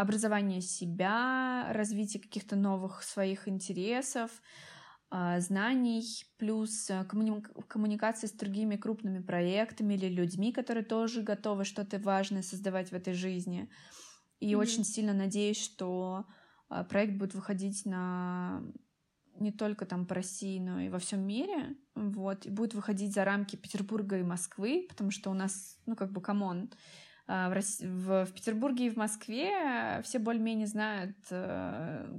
[0.00, 4.30] образование себя, развитие каких-то новых своих интересов,
[5.10, 6.04] а, знаний,
[6.38, 7.42] плюс э, коммуни...
[7.66, 13.14] коммуникации с другими крупными проектами или людьми, которые тоже готовы что-то важное создавать в этой
[13.14, 13.68] жизни.
[14.38, 14.56] И mm-hmm.
[14.56, 16.26] очень сильно надеюсь, что
[16.68, 18.62] а, проект будет выходить на
[19.40, 23.24] не только там по России, но и во всем мире, вот, и будет выходить за
[23.24, 26.70] рамки Петербурга и Москвы, потому что у нас, ну, как бы, come on,
[27.26, 27.80] в, Рос...
[27.80, 32.18] в, в Петербурге и в Москве все более-менее знают, э,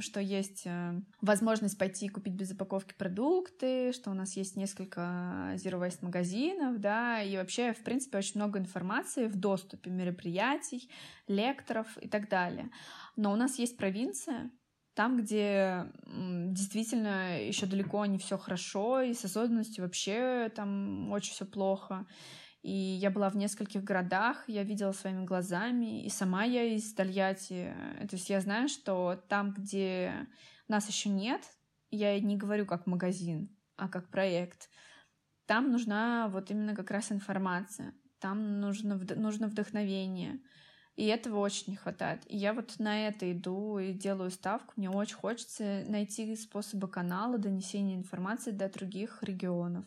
[0.00, 5.00] что есть э, возможность пойти купить без упаковки продукты, что у нас есть несколько
[5.54, 10.90] Zero Waste магазинов, да, и вообще, в принципе, очень много информации в доступе мероприятий,
[11.26, 12.70] лекторов и так далее.
[13.16, 14.50] Но у нас есть провинция,
[14.94, 21.46] там, где действительно еще далеко не все хорошо, и с осознанностью вообще там очень все
[21.46, 22.06] плохо.
[22.62, 27.74] И я была в нескольких городах, я видела своими глазами, и сама я из Тольятти.
[28.08, 30.28] То есть я знаю, что там, где
[30.68, 31.42] нас еще нет,
[31.90, 34.70] я не говорю как магазин, а как проект,
[35.46, 40.40] там нужна вот именно как раз информация, там нужно, нужно вдохновение.
[40.94, 42.22] И этого очень не хватает.
[42.26, 44.74] И я вот на это иду и делаю ставку.
[44.76, 49.86] Мне очень хочется найти способы канала донесения информации до других регионов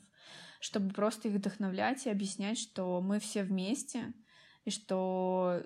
[0.66, 4.14] чтобы просто их вдохновлять и объяснять, что мы все вместе,
[4.64, 5.62] и что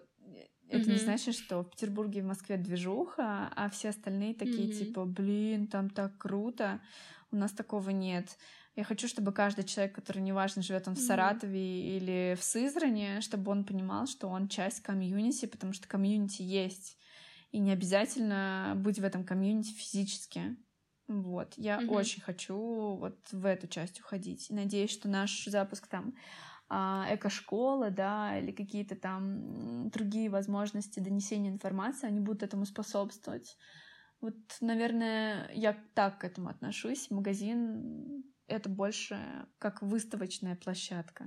[0.68, 0.92] это mm-hmm.
[0.92, 4.78] не значит, что в Петербурге и в Москве движуха, а все остальные такие mm-hmm.
[4.78, 6.82] типа, блин, там так круто.
[7.32, 8.38] У нас такого нет.
[8.76, 11.98] Я хочу, чтобы каждый человек, который неважно живет он в Саратове mm-hmm.
[11.98, 16.98] или в Сызране, чтобы он понимал, что он часть комьюнити, потому что комьюнити есть.
[17.52, 20.58] И не обязательно быть в этом комьюнити физически.
[21.10, 21.96] Вот, я угу.
[21.96, 24.46] очень хочу вот в эту часть уходить.
[24.52, 26.14] Надеюсь, что наш запуск там
[26.70, 33.58] а, эко-школы, да, или какие-то там другие возможности донесения информации, они будут этому способствовать.
[34.22, 37.10] Вот, наверное, я так к этому отношусь.
[37.10, 41.26] Магазин— это больше как выставочная площадка.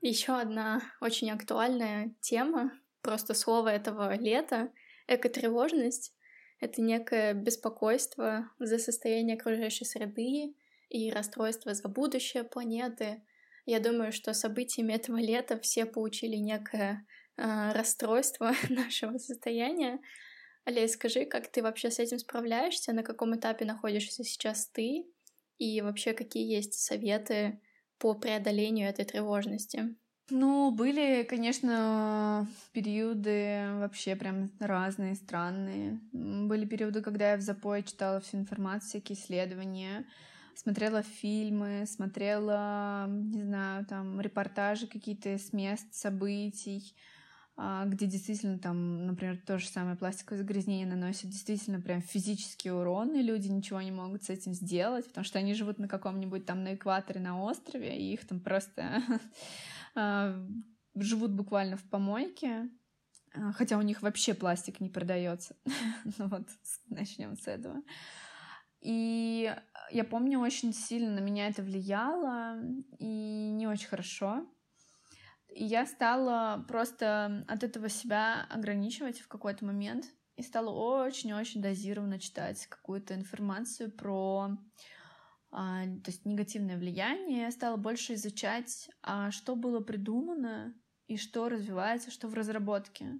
[0.00, 2.72] Еще одна очень актуальная тема,
[3.02, 4.72] просто слово этого лета
[5.10, 6.14] Экотревожность—
[6.60, 10.54] это некое беспокойство за состояние окружающей среды
[10.88, 13.20] и расстройство за будущее планеты.
[13.66, 17.04] Я думаю, что событиями этого лета все получили некое
[17.36, 19.98] э, расстройство нашего состояния.
[20.64, 25.06] Олесь, скажи, как ты вообще с этим справляешься, на каком этапе находишься сейчас ты,
[25.58, 27.60] и вообще какие есть советы
[27.98, 29.96] по преодолению этой тревожности?
[30.30, 36.00] Ну, были, конечно, периоды вообще прям разные, странные.
[36.12, 40.06] Были периоды, когда я в запое читала всю информацию, всякие исследования,
[40.54, 46.94] смотрела фильмы, смотрела, не знаю, там, репортажи какие-то с мест, событий,
[47.56, 53.14] а, где действительно там, например, то же самое пластиковое загрязнение наносит действительно прям физический урон,
[53.14, 56.64] и люди ничего не могут с этим сделать, потому что они живут на каком-нибудь там
[56.64, 59.02] на экваторе на острове, и их там просто
[60.94, 62.70] живут буквально в помойке,
[63.34, 65.56] а, хотя у них вообще пластик не продается.
[66.18, 66.48] ну вот,
[66.88, 67.82] начнем с этого.
[68.80, 69.54] И
[69.90, 72.58] я помню, очень сильно на меня это влияло,
[72.98, 74.46] и не очень хорошо.
[75.48, 82.18] И я стала просто от этого себя ограничивать в какой-то момент и стала очень-очень дозированно
[82.18, 84.56] читать какую-то информацию про а,
[85.50, 87.42] то есть негативное влияние.
[87.42, 90.74] Я стала больше изучать, а что было придумано
[91.06, 93.18] и что развивается, что в разработке.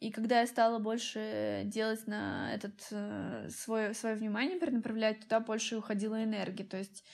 [0.00, 5.76] И когда я стала больше делать на этот э, свое, свое внимание перенаправлять, туда больше
[5.76, 6.64] уходила энергия.
[6.64, 7.04] То есть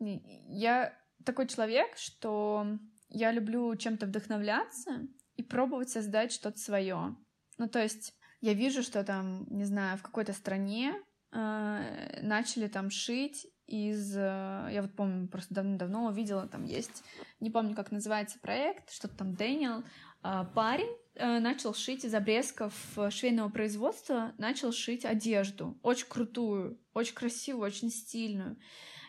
[0.00, 2.66] я такой человек, что
[3.08, 5.06] я люблю чем-то вдохновляться
[5.36, 7.16] и пробовать создать что-то свое.
[7.58, 10.94] Ну, то есть я вижу, что там, не знаю, в какой-то стране
[11.30, 14.16] э, начали там шить из...
[14.16, 17.04] Э, я вот помню, просто давно-давно увидела, там есть,
[17.40, 19.84] не помню, как называется проект, что-то там Дэниел,
[20.22, 22.74] э, парень э, начал шить из обрезков
[23.10, 28.56] швейного производства, начал шить одежду, очень крутую, очень красивую, очень стильную.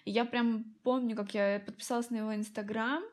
[0.06, 3.04] И я прям помню, как я подписалась на его инстаграм,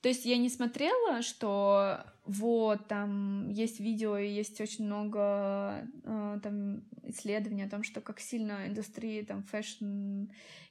[0.00, 6.38] то есть я не смотрела, что вот там есть видео и есть очень много э,
[6.42, 10.24] там исследований о том, что как сильно индустрия там fashion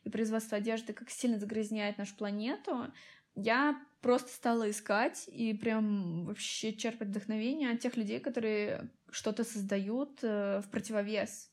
[0.03, 2.91] и производство одежды как сильно загрязняет нашу планету.
[3.35, 10.23] Я просто стала искать и прям вообще черпать вдохновение от тех людей, которые что-то создают
[10.23, 11.52] э, в противовес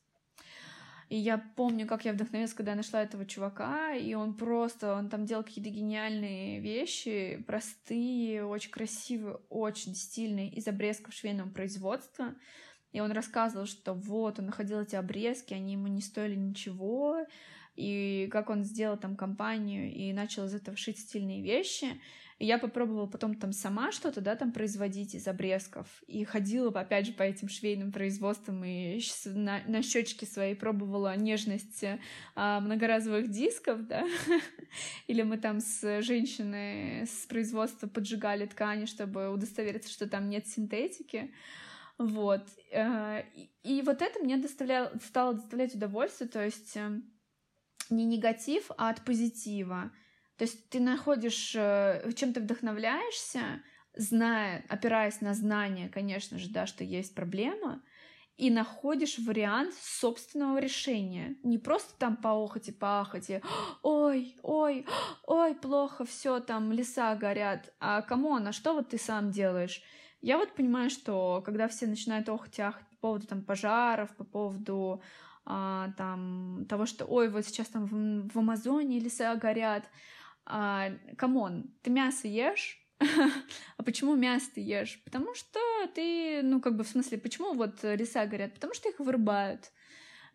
[1.11, 5.09] и я помню, как я вдохновилась, когда я нашла этого чувака, и он просто, он
[5.09, 12.33] там делал какие-то гениальные вещи, простые, очень красивые, очень стильные, из обрезков швейного производства.
[12.93, 17.17] И он рассказывал, что вот, он находил эти обрезки, они ему не стоили ничего,
[17.75, 21.87] и как он сделал там компанию и начал из этого шить стильные вещи.
[22.43, 25.85] Я попробовала потом там сама что-то, да, там производить из обрезков.
[26.07, 31.85] И ходила, опять же, по этим швейным производствам и на, на щечке своей пробовала нежность
[32.33, 34.07] а, многоразовых дисков, да.
[35.07, 41.31] Или мы там с женщиной с производства поджигали ткани, чтобы удостовериться, что там нет синтетики.
[41.99, 42.47] Вот.
[42.73, 47.03] И, и вот это мне доставляло, стало доставлять удовольствие, то есть эм,
[47.91, 49.91] не негатив, а от позитива.
[50.41, 53.61] То есть ты находишь, э, чем ты вдохновляешься,
[53.93, 57.83] зная, опираясь на знания, конечно же, да, что есть проблема,
[58.37, 61.35] и находишь вариант собственного решения.
[61.43, 63.39] Не просто там поохать и поахать, и
[63.83, 64.87] ой, ой,
[65.27, 67.71] ой, плохо, все, там леса горят.
[67.79, 69.83] А кому а что вот ты сам делаешь?
[70.21, 74.23] Я вот понимаю, что когда все начинают охать и ахать по поводу там пожаров, по
[74.23, 75.03] поводу
[75.45, 79.83] а, там того, что ой, вот сейчас там в, в Амазоне леса горят,
[80.45, 82.77] come on, ты мясо ешь?
[83.77, 85.01] а почему мясо ты ешь?
[85.03, 85.59] Потому что
[85.95, 88.53] ты, ну, как бы, в смысле, почему вот леса горят?
[88.53, 89.71] Потому что их вырубают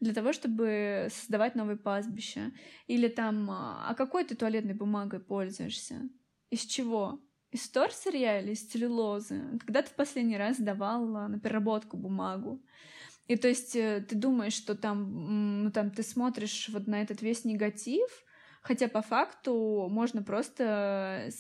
[0.01, 2.53] для того, чтобы создавать новые пастбища.
[2.87, 6.09] Или там, а какой ты туалетной бумагой пользуешься?
[6.51, 7.21] Из чего?
[7.51, 9.59] Из вторсырья или из целлюлозы?
[9.61, 12.63] Когда ты в последний раз давал на переработку бумагу?
[13.29, 17.23] И то есть э, ты думаешь, что там, ну, там ты смотришь вот на этот
[17.23, 18.09] весь негатив,
[18.67, 21.31] Хотя по факту можно просто,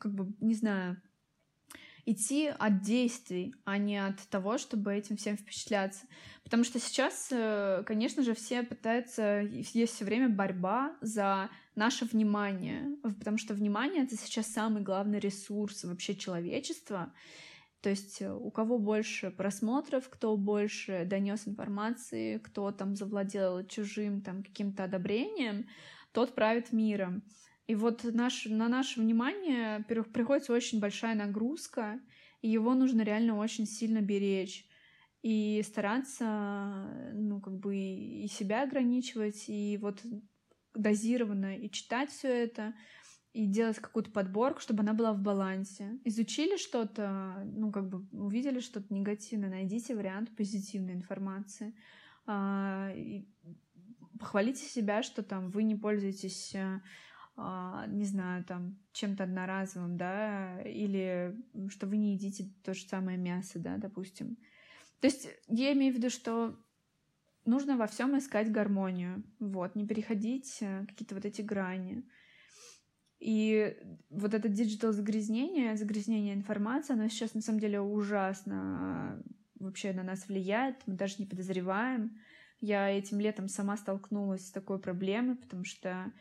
[0.00, 1.00] как бы, не знаю,
[2.04, 6.06] идти от действий, а не от того, чтобы этим всем впечатляться.
[6.42, 12.96] Потому что сейчас, э, конечно же, все пытаются, есть все время борьба за наше внимание,
[13.02, 17.14] потому что внимание— это сейчас самый главный ресурс вообще человечества.
[17.82, 24.22] То есть э, у кого больше просмотров, кто больше донес информации, кто там завладел чужим
[24.22, 25.66] там каким-то одобрением,
[26.12, 27.22] тот правит миром.
[27.66, 32.00] И вот наш, на наше внимание приходится очень большая нагрузка,
[32.40, 34.66] и его нужно реально очень сильно беречь.
[35.22, 40.00] И стараться, ну, как бы и себя ограничивать, и вот
[40.74, 42.74] дозированно и читать все это,
[43.32, 45.98] и делать какую-то подборку, чтобы она была в балансе.
[46.04, 51.74] Изучили что-то, ну, как бы увидели что-то негативное, найдите вариант позитивной информации.
[54.18, 56.80] Похвалите себя, что там вы не пользуетесь э,
[57.40, 61.36] а, не знаю, там, чем-то одноразовым, да, или
[61.68, 64.36] что вы не едите то же самое мясо, да, допустим.
[65.00, 66.58] То есть я имею в виду, что
[67.44, 72.02] нужно во всем искать гармонию, вот, не переходить э, какие-то вот эти грани.
[73.20, 73.76] И
[74.10, 80.02] вот это digital загрязнение, загрязнение информации, оно сейчас на самом деле ужасно э, вообще на
[80.02, 82.18] нас влияет, мы даже не подозреваем.
[82.60, 86.12] Я этим летом сама столкнулась с такой проблемой, потому что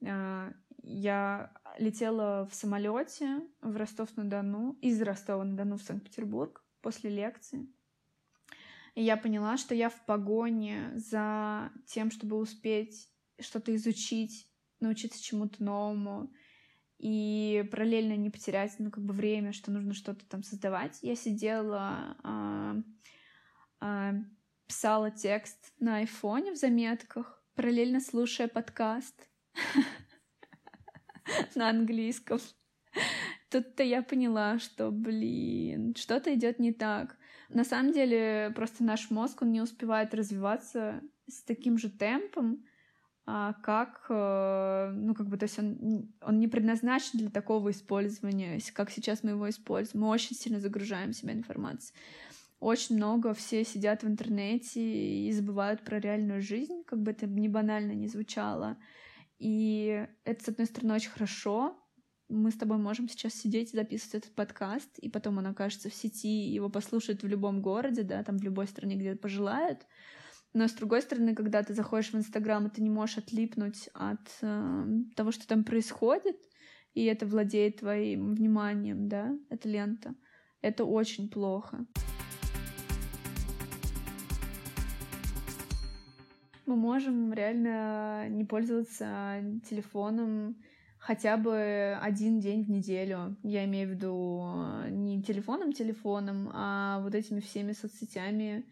[0.00, 7.68] э, я летела в самолете в Ростов-на-Дону, из Ростова-на-Дону в Санкт-Петербург после лекции.
[8.94, 13.08] И я поняла, что я в погоне за тем, чтобы успеть
[13.40, 14.48] что-то изучить,
[14.80, 16.32] научиться чему-то новому
[16.98, 20.98] и параллельно не потерять, ну, как бы время, что нужно что-то там создавать.
[21.02, 22.76] Я сидела, а,
[23.80, 24.12] а,
[24.70, 29.28] писала текст на айфоне в заметках, параллельно слушая подкаст
[31.56, 32.38] на английском.
[33.50, 37.16] Тут-то я поняла, что, блин, что-то идет не так.
[37.48, 42.64] На самом деле, просто наш мозг, он не успевает развиваться с таким же темпом,
[43.26, 48.60] а, как, э, ну, как бы, то есть он, он не предназначен для такого использования,
[48.72, 50.04] как сейчас мы его используем.
[50.04, 51.98] Мы очень сильно загружаем себя информацией.
[52.60, 57.48] Очень много все сидят в интернете и забывают про реальную жизнь, как бы это не
[57.48, 58.76] банально не звучало.
[59.38, 61.80] И это, с одной стороны, очень хорошо,
[62.30, 65.94] мы с тобой можем сейчас сидеть и записывать этот подкаст, и потом он окажется в
[65.94, 69.86] сети, его послушают в любом городе, да, там в любой стране, где пожелают.
[70.52, 74.20] Но с другой стороны, когда ты заходишь в Инстаграм, и ты не можешь отлипнуть от
[74.42, 74.86] э,
[75.16, 76.36] того, что там происходит,
[76.92, 80.14] и это владеет твоим вниманием, да, эта лента,
[80.60, 81.86] это очень плохо.
[86.70, 90.56] Мы можем реально не пользоваться телефоном
[91.00, 93.36] хотя бы один день в неделю.
[93.42, 98.64] Я имею в виду э, не телефоном-телефоном, а вот этими всеми соцсетями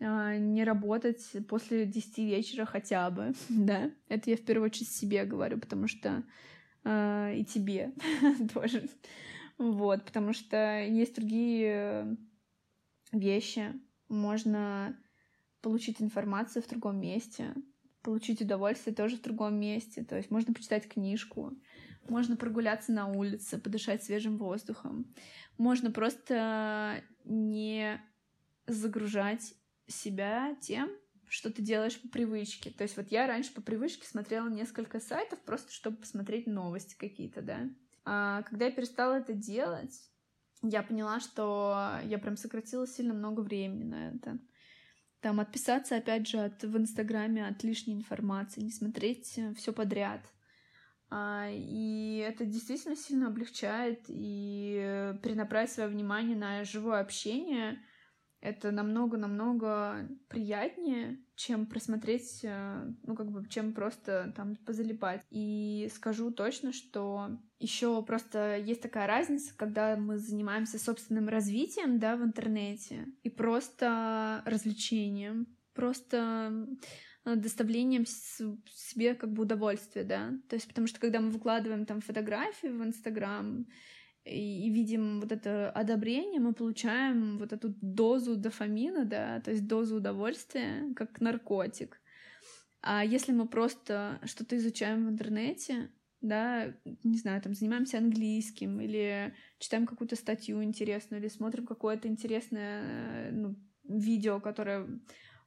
[0.00, 3.92] а, не работать после 10 вечера хотя бы, да.
[4.08, 6.24] Это я в первую очередь себе говорю, потому что
[6.82, 7.92] э, и тебе
[8.52, 8.88] тоже.
[9.58, 12.16] Вот, потому что есть другие
[13.12, 13.74] вещи.
[14.08, 14.96] Можно
[15.60, 17.54] получить информацию в другом месте,
[18.02, 20.04] получить удовольствие тоже в другом месте.
[20.04, 21.52] То есть можно почитать книжку,
[22.08, 25.14] можно прогуляться на улице, подышать свежим воздухом.
[25.58, 28.00] Можно просто не
[28.66, 29.54] загружать
[29.86, 30.90] себя тем,
[31.28, 32.70] что ты делаешь по привычке.
[32.70, 37.42] То есть вот я раньше по привычке смотрела несколько сайтов просто, чтобы посмотреть новости какие-то,
[37.42, 37.68] да.
[38.04, 40.10] А когда я перестала это делать,
[40.62, 44.38] я поняла, что я прям сократила сильно много времени на это
[45.20, 50.20] там отписаться, опять же, от, в Инстаграме от лишней информации, не смотреть э, все подряд.
[51.10, 57.80] А, и это действительно сильно облегчает и э, перенаправить свое внимание на живое общение,
[58.40, 65.22] это намного-намного приятнее, чем просмотреть, э, ну, как бы, чем просто там позалипать.
[65.30, 72.16] И скажу точно, что еще просто есть такая разница, когда мы занимаемся собственным развитием, да,
[72.16, 76.68] в интернете, и просто развлечением, просто
[77.24, 82.00] э, доставлением себе как бы удовольствия, да, то есть потому что когда мы выкладываем там
[82.00, 83.66] фотографии в Инстаграм,
[84.28, 89.96] и, видим вот это одобрение, мы получаем вот эту дозу дофамина, да, то есть дозу
[89.96, 92.00] удовольствия, как наркотик.
[92.80, 96.74] А если мы просто что-то изучаем в интернете, да,
[97.04, 103.56] не знаю, там занимаемся английским или читаем какую-то статью интересную или смотрим какое-то интересное ну,
[103.84, 104.86] видео, которое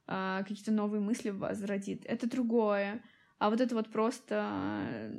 [0.06, 3.02] а, какие-то новые мысли в вас родит, это другое.
[3.38, 5.12] А вот это вот просто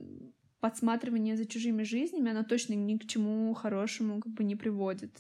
[0.63, 5.11] подсматривание за чужими жизнями, оно точно ни к чему хорошему как бы не приводит.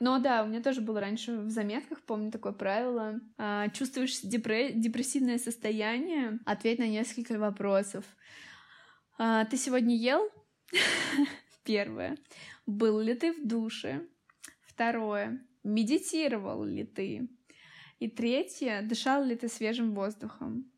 [0.00, 3.20] Но да, у меня тоже было раньше в заметках, помню такое правило.
[3.36, 8.06] А, чувствуешь депре- депрессивное состояние, ответь на несколько вопросов.
[9.18, 10.26] А, ты сегодня ел?
[11.64, 12.16] Первое.
[12.64, 14.08] Был ли ты в душе?
[14.62, 15.46] Второе.
[15.64, 17.28] Медитировал ли ты?
[17.98, 18.80] И третье.
[18.80, 20.72] Дышал ли ты свежим воздухом?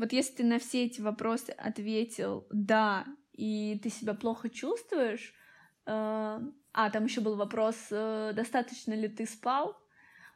[0.00, 5.34] Вот если ты на все эти вопросы ответил «да», и ты себя плохо чувствуешь,
[5.84, 6.40] э,
[6.72, 9.76] а, там еще был вопрос, э, достаточно ли ты спал,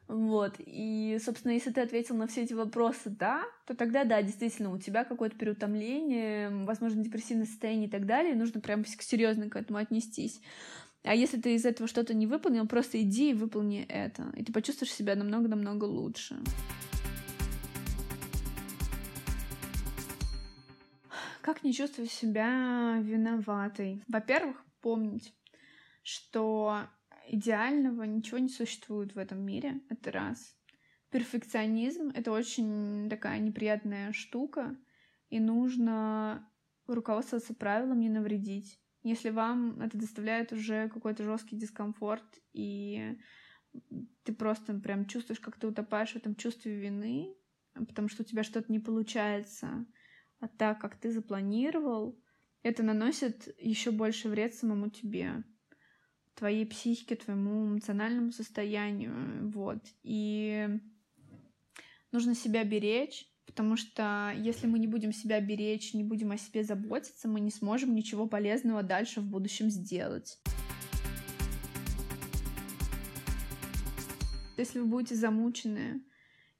[0.06, 4.70] вот, и, собственно, если ты ответил на все эти вопросы «да», то тогда, да, действительно,
[4.70, 9.78] у тебя какое-то переутомление, возможно, депрессивное состояние и так далее, нужно прям серьезно к этому
[9.78, 10.42] отнестись.
[11.04, 14.52] А если ты из этого что-то не выполнил, просто иди и выполни это, и ты
[14.52, 16.36] почувствуешь себя намного-намного лучше.
[21.44, 24.02] Как не чувствовать себя виноватой?
[24.08, 25.34] Во-первых, помнить,
[26.02, 26.88] что
[27.28, 29.82] идеального ничего не существует в этом мире.
[29.90, 30.56] Это раз.
[31.10, 34.74] Перфекционизм— это очень такая неприятная штука,
[35.28, 36.50] и нужно
[36.86, 38.80] руководствоваться правилом не навредить.
[39.02, 43.18] Если вам это доставляет уже какой-то жесткий дискомфорт, и
[44.22, 47.36] ты просто прям чувствуешь, как ты утопаешь в этом чувстве вины,
[47.74, 49.84] потому что у тебя что-то не получается,
[50.44, 52.20] а так, как ты запланировал,
[52.62, 55.42] это наносит еще больше вред самому тебе,
[56.34, 59.78] твоей психике, твоему эмоциональному состоянию, вот.
[60.02, 60.68] И
[62.12, 66.62] нужно себя беречь, потому что если мы не будем себя беречь, не будем о себе
[66.62, 70.38] заботиться, мы не сможем ничего полезного дальше в будущем сделать.
[74.58, 76.04] Если вы будете замучены,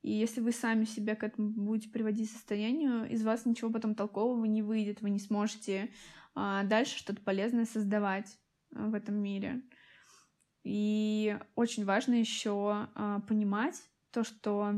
[0.05, 4.45] и если вы сами себя к этому будете приводить состоянию, из вас ничего потом толкового
[4.45, 5.91] не выйдет, вы не сможете
[6.35, 8.39] а, дальше что-то полезное создавать
[8.75, 9.63] а, в этом мире.
[10.63, 13.81] И очень важно еще а, понимать
[14.11, 14.75] то, что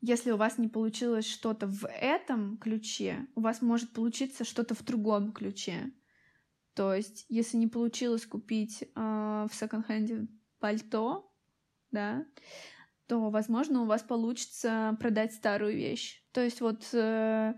[0.00, 4.82] если у вас не получилось что-то в этом ключе, у вас может получиться что-то в
[4.82, 5.92] другом ключе.
[6.74, 10.26] То есть, если не получилось купить э, в секонд-хенде
[10.58, 11.32] пальто,
[11.92, 12.26] да,
[13.14, 16.20] то, возможно, у вас получится продать старую вещь.
[16.32, 17.54] То есть, вот, э,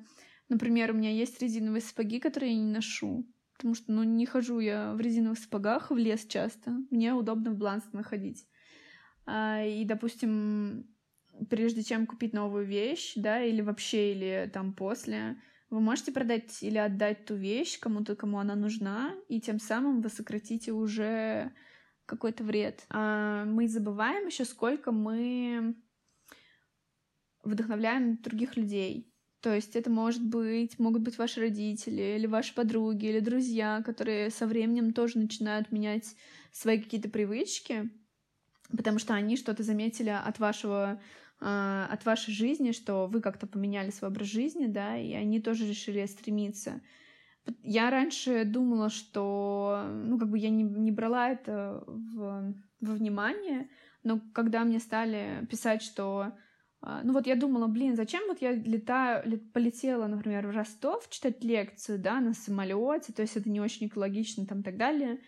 [0.50, 3.26] например, у меня есть резиновые сапоги, которые я не ношу,
[3.57, 6.72] потому что, ну, не хожу я в резиновых сапогах в лес часто.
[6.90, 8.46] Мне удобно в Бланс находить.
[9.24, 10.94] А, и, допустим,
[11.48, 15.40] прежде чем купить новую вещь, да, или вообще, или там после,
[15.70, 20.11] вы можете продать или отдать ту вещь кому-то, кому она нужна, и тем самым вы
[20.11, 21.50] сократите уже
[22.07, 22.86] какой-то вред.
[22.90, 25.74] А мы забываем еще, сколько мы
[27.44, 29.12] вдохновляем других людей.
[29.40, 34.30] То есть это может быть, могут быть ваши родители, или ваши подруги, или друзья, которые
[34.30, 36.16] со временем тоже начинают менять
[36.52, 37.90] свои какие-то привычки,
[38.70, 41.00] потому что они что-то заметили от вашего
[41.38, 45.68] а, от вашей жизни, что вы как-то поменяли свой образ жизни, да, и они тоже
[45.68, 46.80] решили стремиться.
[47.62, 53.68] Я раньше думала, что, ну, как бы я не, не брала это в, во внимание,
[54.03, 56.32] но когда мне стали писать, что
[56.80, 61.42] а, ну вот я думала, блин, зачем вот я летаю, полетела, например, в Ростов читать
[61.42, 65.18] лекцию, да, на самолете, то есть это не очень экологично там и так далее.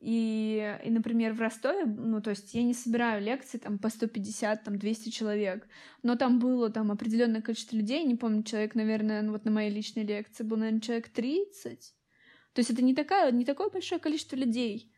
[0.00, 4.64] И, и, например, в Ростове, ну, то есть я не собираю лекции там по 150,
[4.64, 5.68] там 200 человек,
[6.02, 9.70] но там было там определенное количество людей, не помню, человек, наверное, ну, вот на моей
[9.70, 11.94] личной лекции был, наверное, человек 30.
[12.54, 14.90] То есть это не, такая, не такое большое количество людей.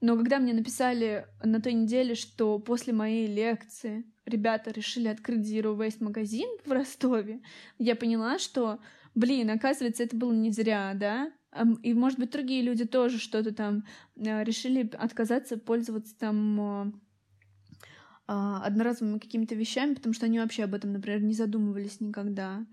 [0.00, 5.76] Но когда мне написали на той неделе, что после моей лекции ребята решили открыть Zero
[5.76, 7.40] Waste магазин в Ростове,
[7.78, 8.78] я поняла, что,
[9.16, 11.32] блин, оказывается, это было не зря, да?
[11.82, 13.84] И, может быть, другие люди тоже что-то там
[14.16, 16.92] э, решили отказаться пользоваться там э,
[18.26, 22.66] а, одноразовыми какими-то вещами, потому что они вообще об этом, например, не задумывались никогда.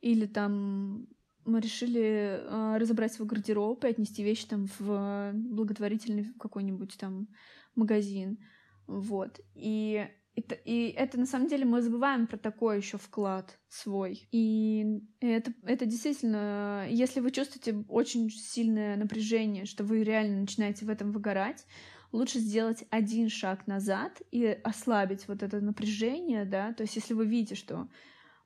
[0.00, 1.08] Или там
[1.44, 7.28] мы решили э, разобрать свой гардероб и отнести вещи там в благотворительный какой-нибудь там
[7.74, 8.38] магазин.
[8.86, 9.40] Вот.
[9.56, 14.28] И это, и это на самом деле мы забываем про такой еще вклад свой.
[14.30, 20.88] И это, это действительно, если вы чувствуете очень сильное напряжение, что вы реально начинаете в
[20.88, 21.66] этом выгорать,
[22.12, 27.26] лучше сделать один шаг назад и ослабить вот это напряжение, да, то есть если вы
[27.26, 27.88] видите, что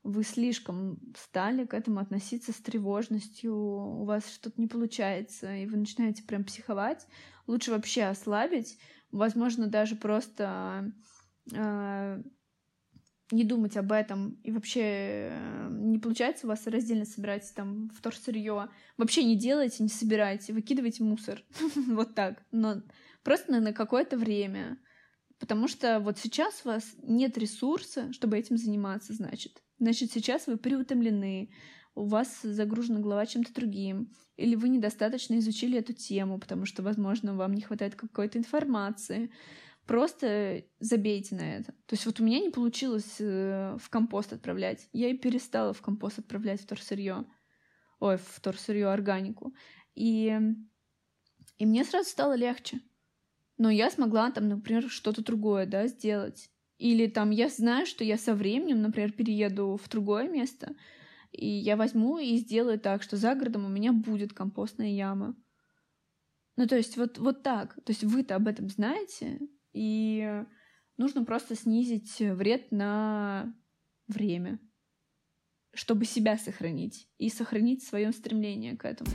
[0.03, 5.79] вы слишком стали к этому относиться с тревожностью, у вас что-то не получается, и вы
[5.79, 7.07] начинаете прям психовать,
[7.47, 8.79] лучше вообще ослабить,
[9.13, 10.93] возможно, даже просто
[13.31, 14.81] не думать об этом, и вообще
[15.31, 21.03] э, не получается у вас раздельно собирать там вторсырье, вообще не делайте, не собирайте, выкидывайте
[21.03, 21.43] мусор,
[21.89, 22.83] вот так, но
[23.23, 24.79] просто на какое-то время,
[25.39, 29.63] потому что вот сейчас у вас нет ресурса, чтобы этим заниматься, значит.
[29.79, 31.51] Значит, сейчас вы переутомлены,
[31.95, 37.35] у вас загружена голова чем-то другим, или вы недостаточно изучили эту тему, потому что, возможно,
[37.35, 39.31] вам не хватает какой-то информации.
[39.87, 41.73] Просто забейте на это.
[41.73, 44.89] То есть вот у меня не получилось э, в компост отправлять.
[44.93, 47.27] Я и перестала в компост отправлять вторсырье.
[48.01, 49.55] Ой, вторсырье органику.
[49.95, 50.39] И,
[51.59, 52.81] и мне сразу стало легче.
[53.59, 56.51] Но я смогла там, например, что-то другое, да, сделать.
[56.79, 60.75] Или там я знаю, что я со временем, например, перееду в другое место,
[61.31, 65.37] и я возьму и сделаю так, что за городом у меня будет компостная яма.
[66.57, 67.75] Ну, то есть вот, вот так.
[67.85, 69.41] То есть вы-то об этом знаете,
[69.75, 70.45] и
[70.97, 73.55] нужно просто снизить вред на
[74.09, 74.59] время.
[75.77, 79.11] чтобы себя сохранить и сохранить свое стремление к этому.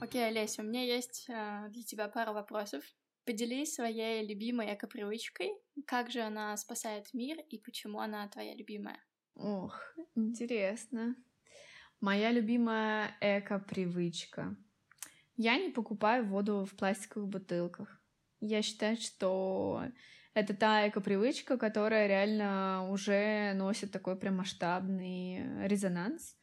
[0.00, 2.82] Окей, okay, Олеся, у меня есть э, для тебя пара вопросов.
[3.24, 5.50] Поделись своей любимой эко-привычкой.
[5.84, 8.98] Как же она спасает мир и почему она твоя любимая?
[9.34, 9.80] Ох,
[10.14, 11.16] интересно.
[12.00, 14.56] Моя любимая эко-привычка.
[15.36, 18.00] Я не покупаю воду в пластиковых бутылках.
[18.40, 19.84] Я считаю, что
[20.34, 26.36] это та эко-привычка, которая реально уже носит такой прям масштабный резонанс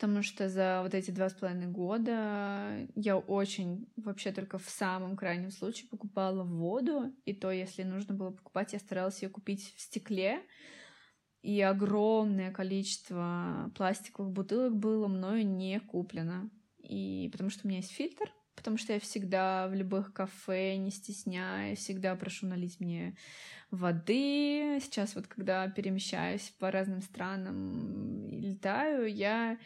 [0.00, 5.14] потому что за вот эти два с половиной года я очень, вообще только в самом
[5.14, 9.80] крайнем случае покупала воду, и то, если нужно было покупать, я старалась ее купить в
[9.82, 10.40] стекле,
[11.42, 16.48] и огромное количество пластиковых бутылок было мною не куплено.
[16.90, 20.90] И потому что у меня есть фильтр, потому что я всегда в любых кафе, не
[20.90, 23.16] стесняясь, всегда прошу налить мне
[23.70, 24.80] воды.
[24.82, 29.56] Сейчас вот когда перемещаюсь по разным странам и летаю, я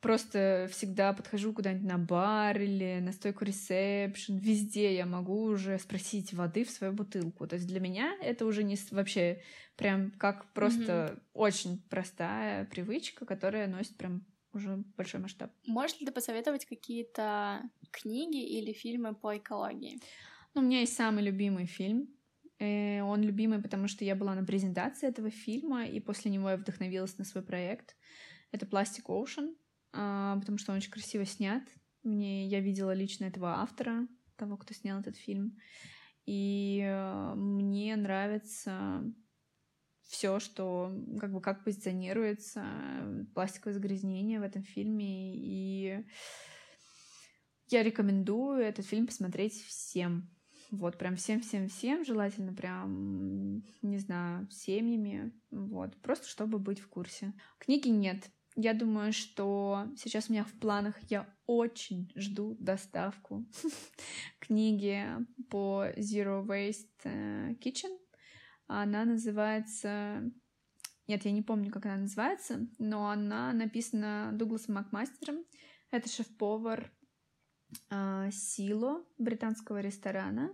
[0.00, 6.32] просто всегда подхожу куда-нибудь на бар или на стойку ресепшн, везде я могу уже спросить
[6.32, 7.46] воды в свою бутылку.
[7.46, 9.42] То есть для меня это уже не вообще
[9.76, 11.20] прям как просто mm-hmm.
[11.34, 14.24] очень простая привычка, которая носит прям
[14.56, 15.52] уже большой масштаб.
[15.66, 20.00] Можешь ли ты посоветовать какие-то книги или фильмы по экологии?
[20.54, 22.08] Ну, у меня есть самый любимый фильм.
[22.58, 26.56] Э, он любимый, потому что я была на презентации этого фильма, и после него я
[26.56, 27.96] вдохновилась на свой проект.
[28.50, 29.54] Это Plastic Ocean.
[29.92, 31.62] А, потому что он очень красиво снят.
[32.02, 35.58] Мне, я видела лично этого автора, того, кто снял этот фильм.
[36.26, 39.02] И э, мне нравится
[40.06, 42.64] все, что как бы как позиционируется
[43.34, 45.34] пластиковое загрязнение в этом фильме.
[45.36, 46.04] И
[47.68, 50.30] я рекомендую этот фильм посмотреть всем.
[50.72, 57.32] Вот, прям всем-всем-всем, желательно прям, не знаю, семьями, вот, просто чтобы быть в курсе.
[57.60, 63.46] Книги нет, я думаю, что сейчас у меня в планах я очень жду доставку
[64.40, 65.04] книги
[65.50, 67.96] по Zero Waste э, Kitchen.
[68.66, 70.30] Она называется...
[71.06, 75.44] Нет, я не помню, как она называется, но она написана Дугласом Макмастером.
[75.90, 76.92] Это шеф-повар
[77.90, 80.52] э, Сило британского ресторана.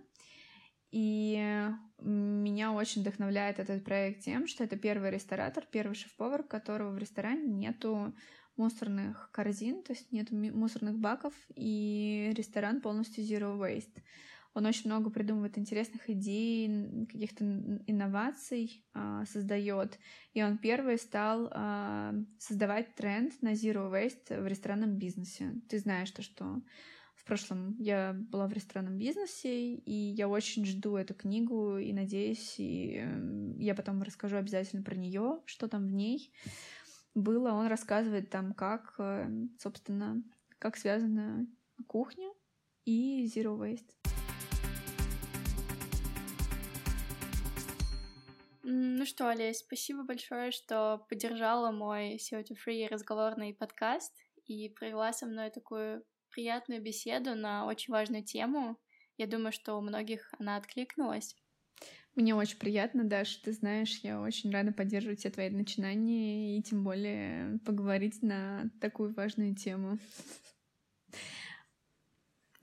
[0.91, 6.99] И меня очень вдохновляет этот проект тем, что это первый ресторатор, первый шеф-повар, которого в
[6.99, 8.13] ресторане нету
[8.57, 14.03] мусорных корзин, то есть нету мусорных баков, и ресторан полностью zero waste.
[14.53, 17.43] Он очень много придумывает интересных идей, каких-то
[17.87, 19.97] инноваций э, создает.
[20.33, 25.55] И он первый стал э, создавать тренд на zero waste в ресторанном бизнесе.
[25.69, 26.61] Ты знаешь то, что
[27.15, 32.55] в прошлом я была в ресторанном бизнесе, и я очень жду эту книгу и надеюсь,
[32.59, 36.33] и эм, я потом расскажу обязательно про нее, что там в ней
[37.15, 37.51] было.
[37.51, 40.21] Он рассказывает там, как, э, собственно,
[40.59, 41.47] как связана
[41.87, 42.29] кухня
[42.85, 44.02] и Zero Waste.
[48.65, 54.13] Ну что, Олесь, спасибо большое, что поддержала мой CO2 Free разговорный подкаст
[54.45, 58.77] и провела со мной такую приятную беседу на очень важную тему.
[59.17, 61.35] Я думаю, что у многих она откликнулась.
[62.15, 66.85] Мне очень приятно, Даша, ты знаешь, я очень рада поддерживать все твои начинания и тем
[66.85, 69.99] более поговорить на такую важную тему.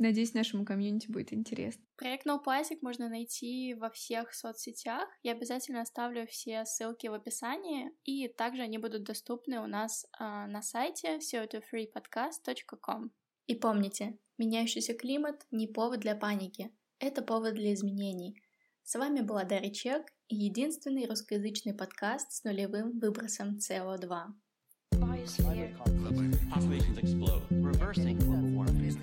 [0.00, 1.84] Надеюсь, нашему комьюнити будет интересно.
[1.96, 5.06] Проект No Plastic можно найти во всех соцсетях.
[5.22, 10.24] Я обязательно оставлю все ссылки в описании, и также они будут доступны у нас э,
[10.24, 13.10] на сайте co2freepodcast.com.
[13.46, 18.40] И помните, меняющийся климат не повод для паники, это повод для изменений.
[18.82, 24.28] С вами была Дарья Чек и единственный русскоязычный подкаст с нулевым выбросом СО2.
[26.50, 28.18] Populations explode, reversing.
[28.18, 28.96] Global warming.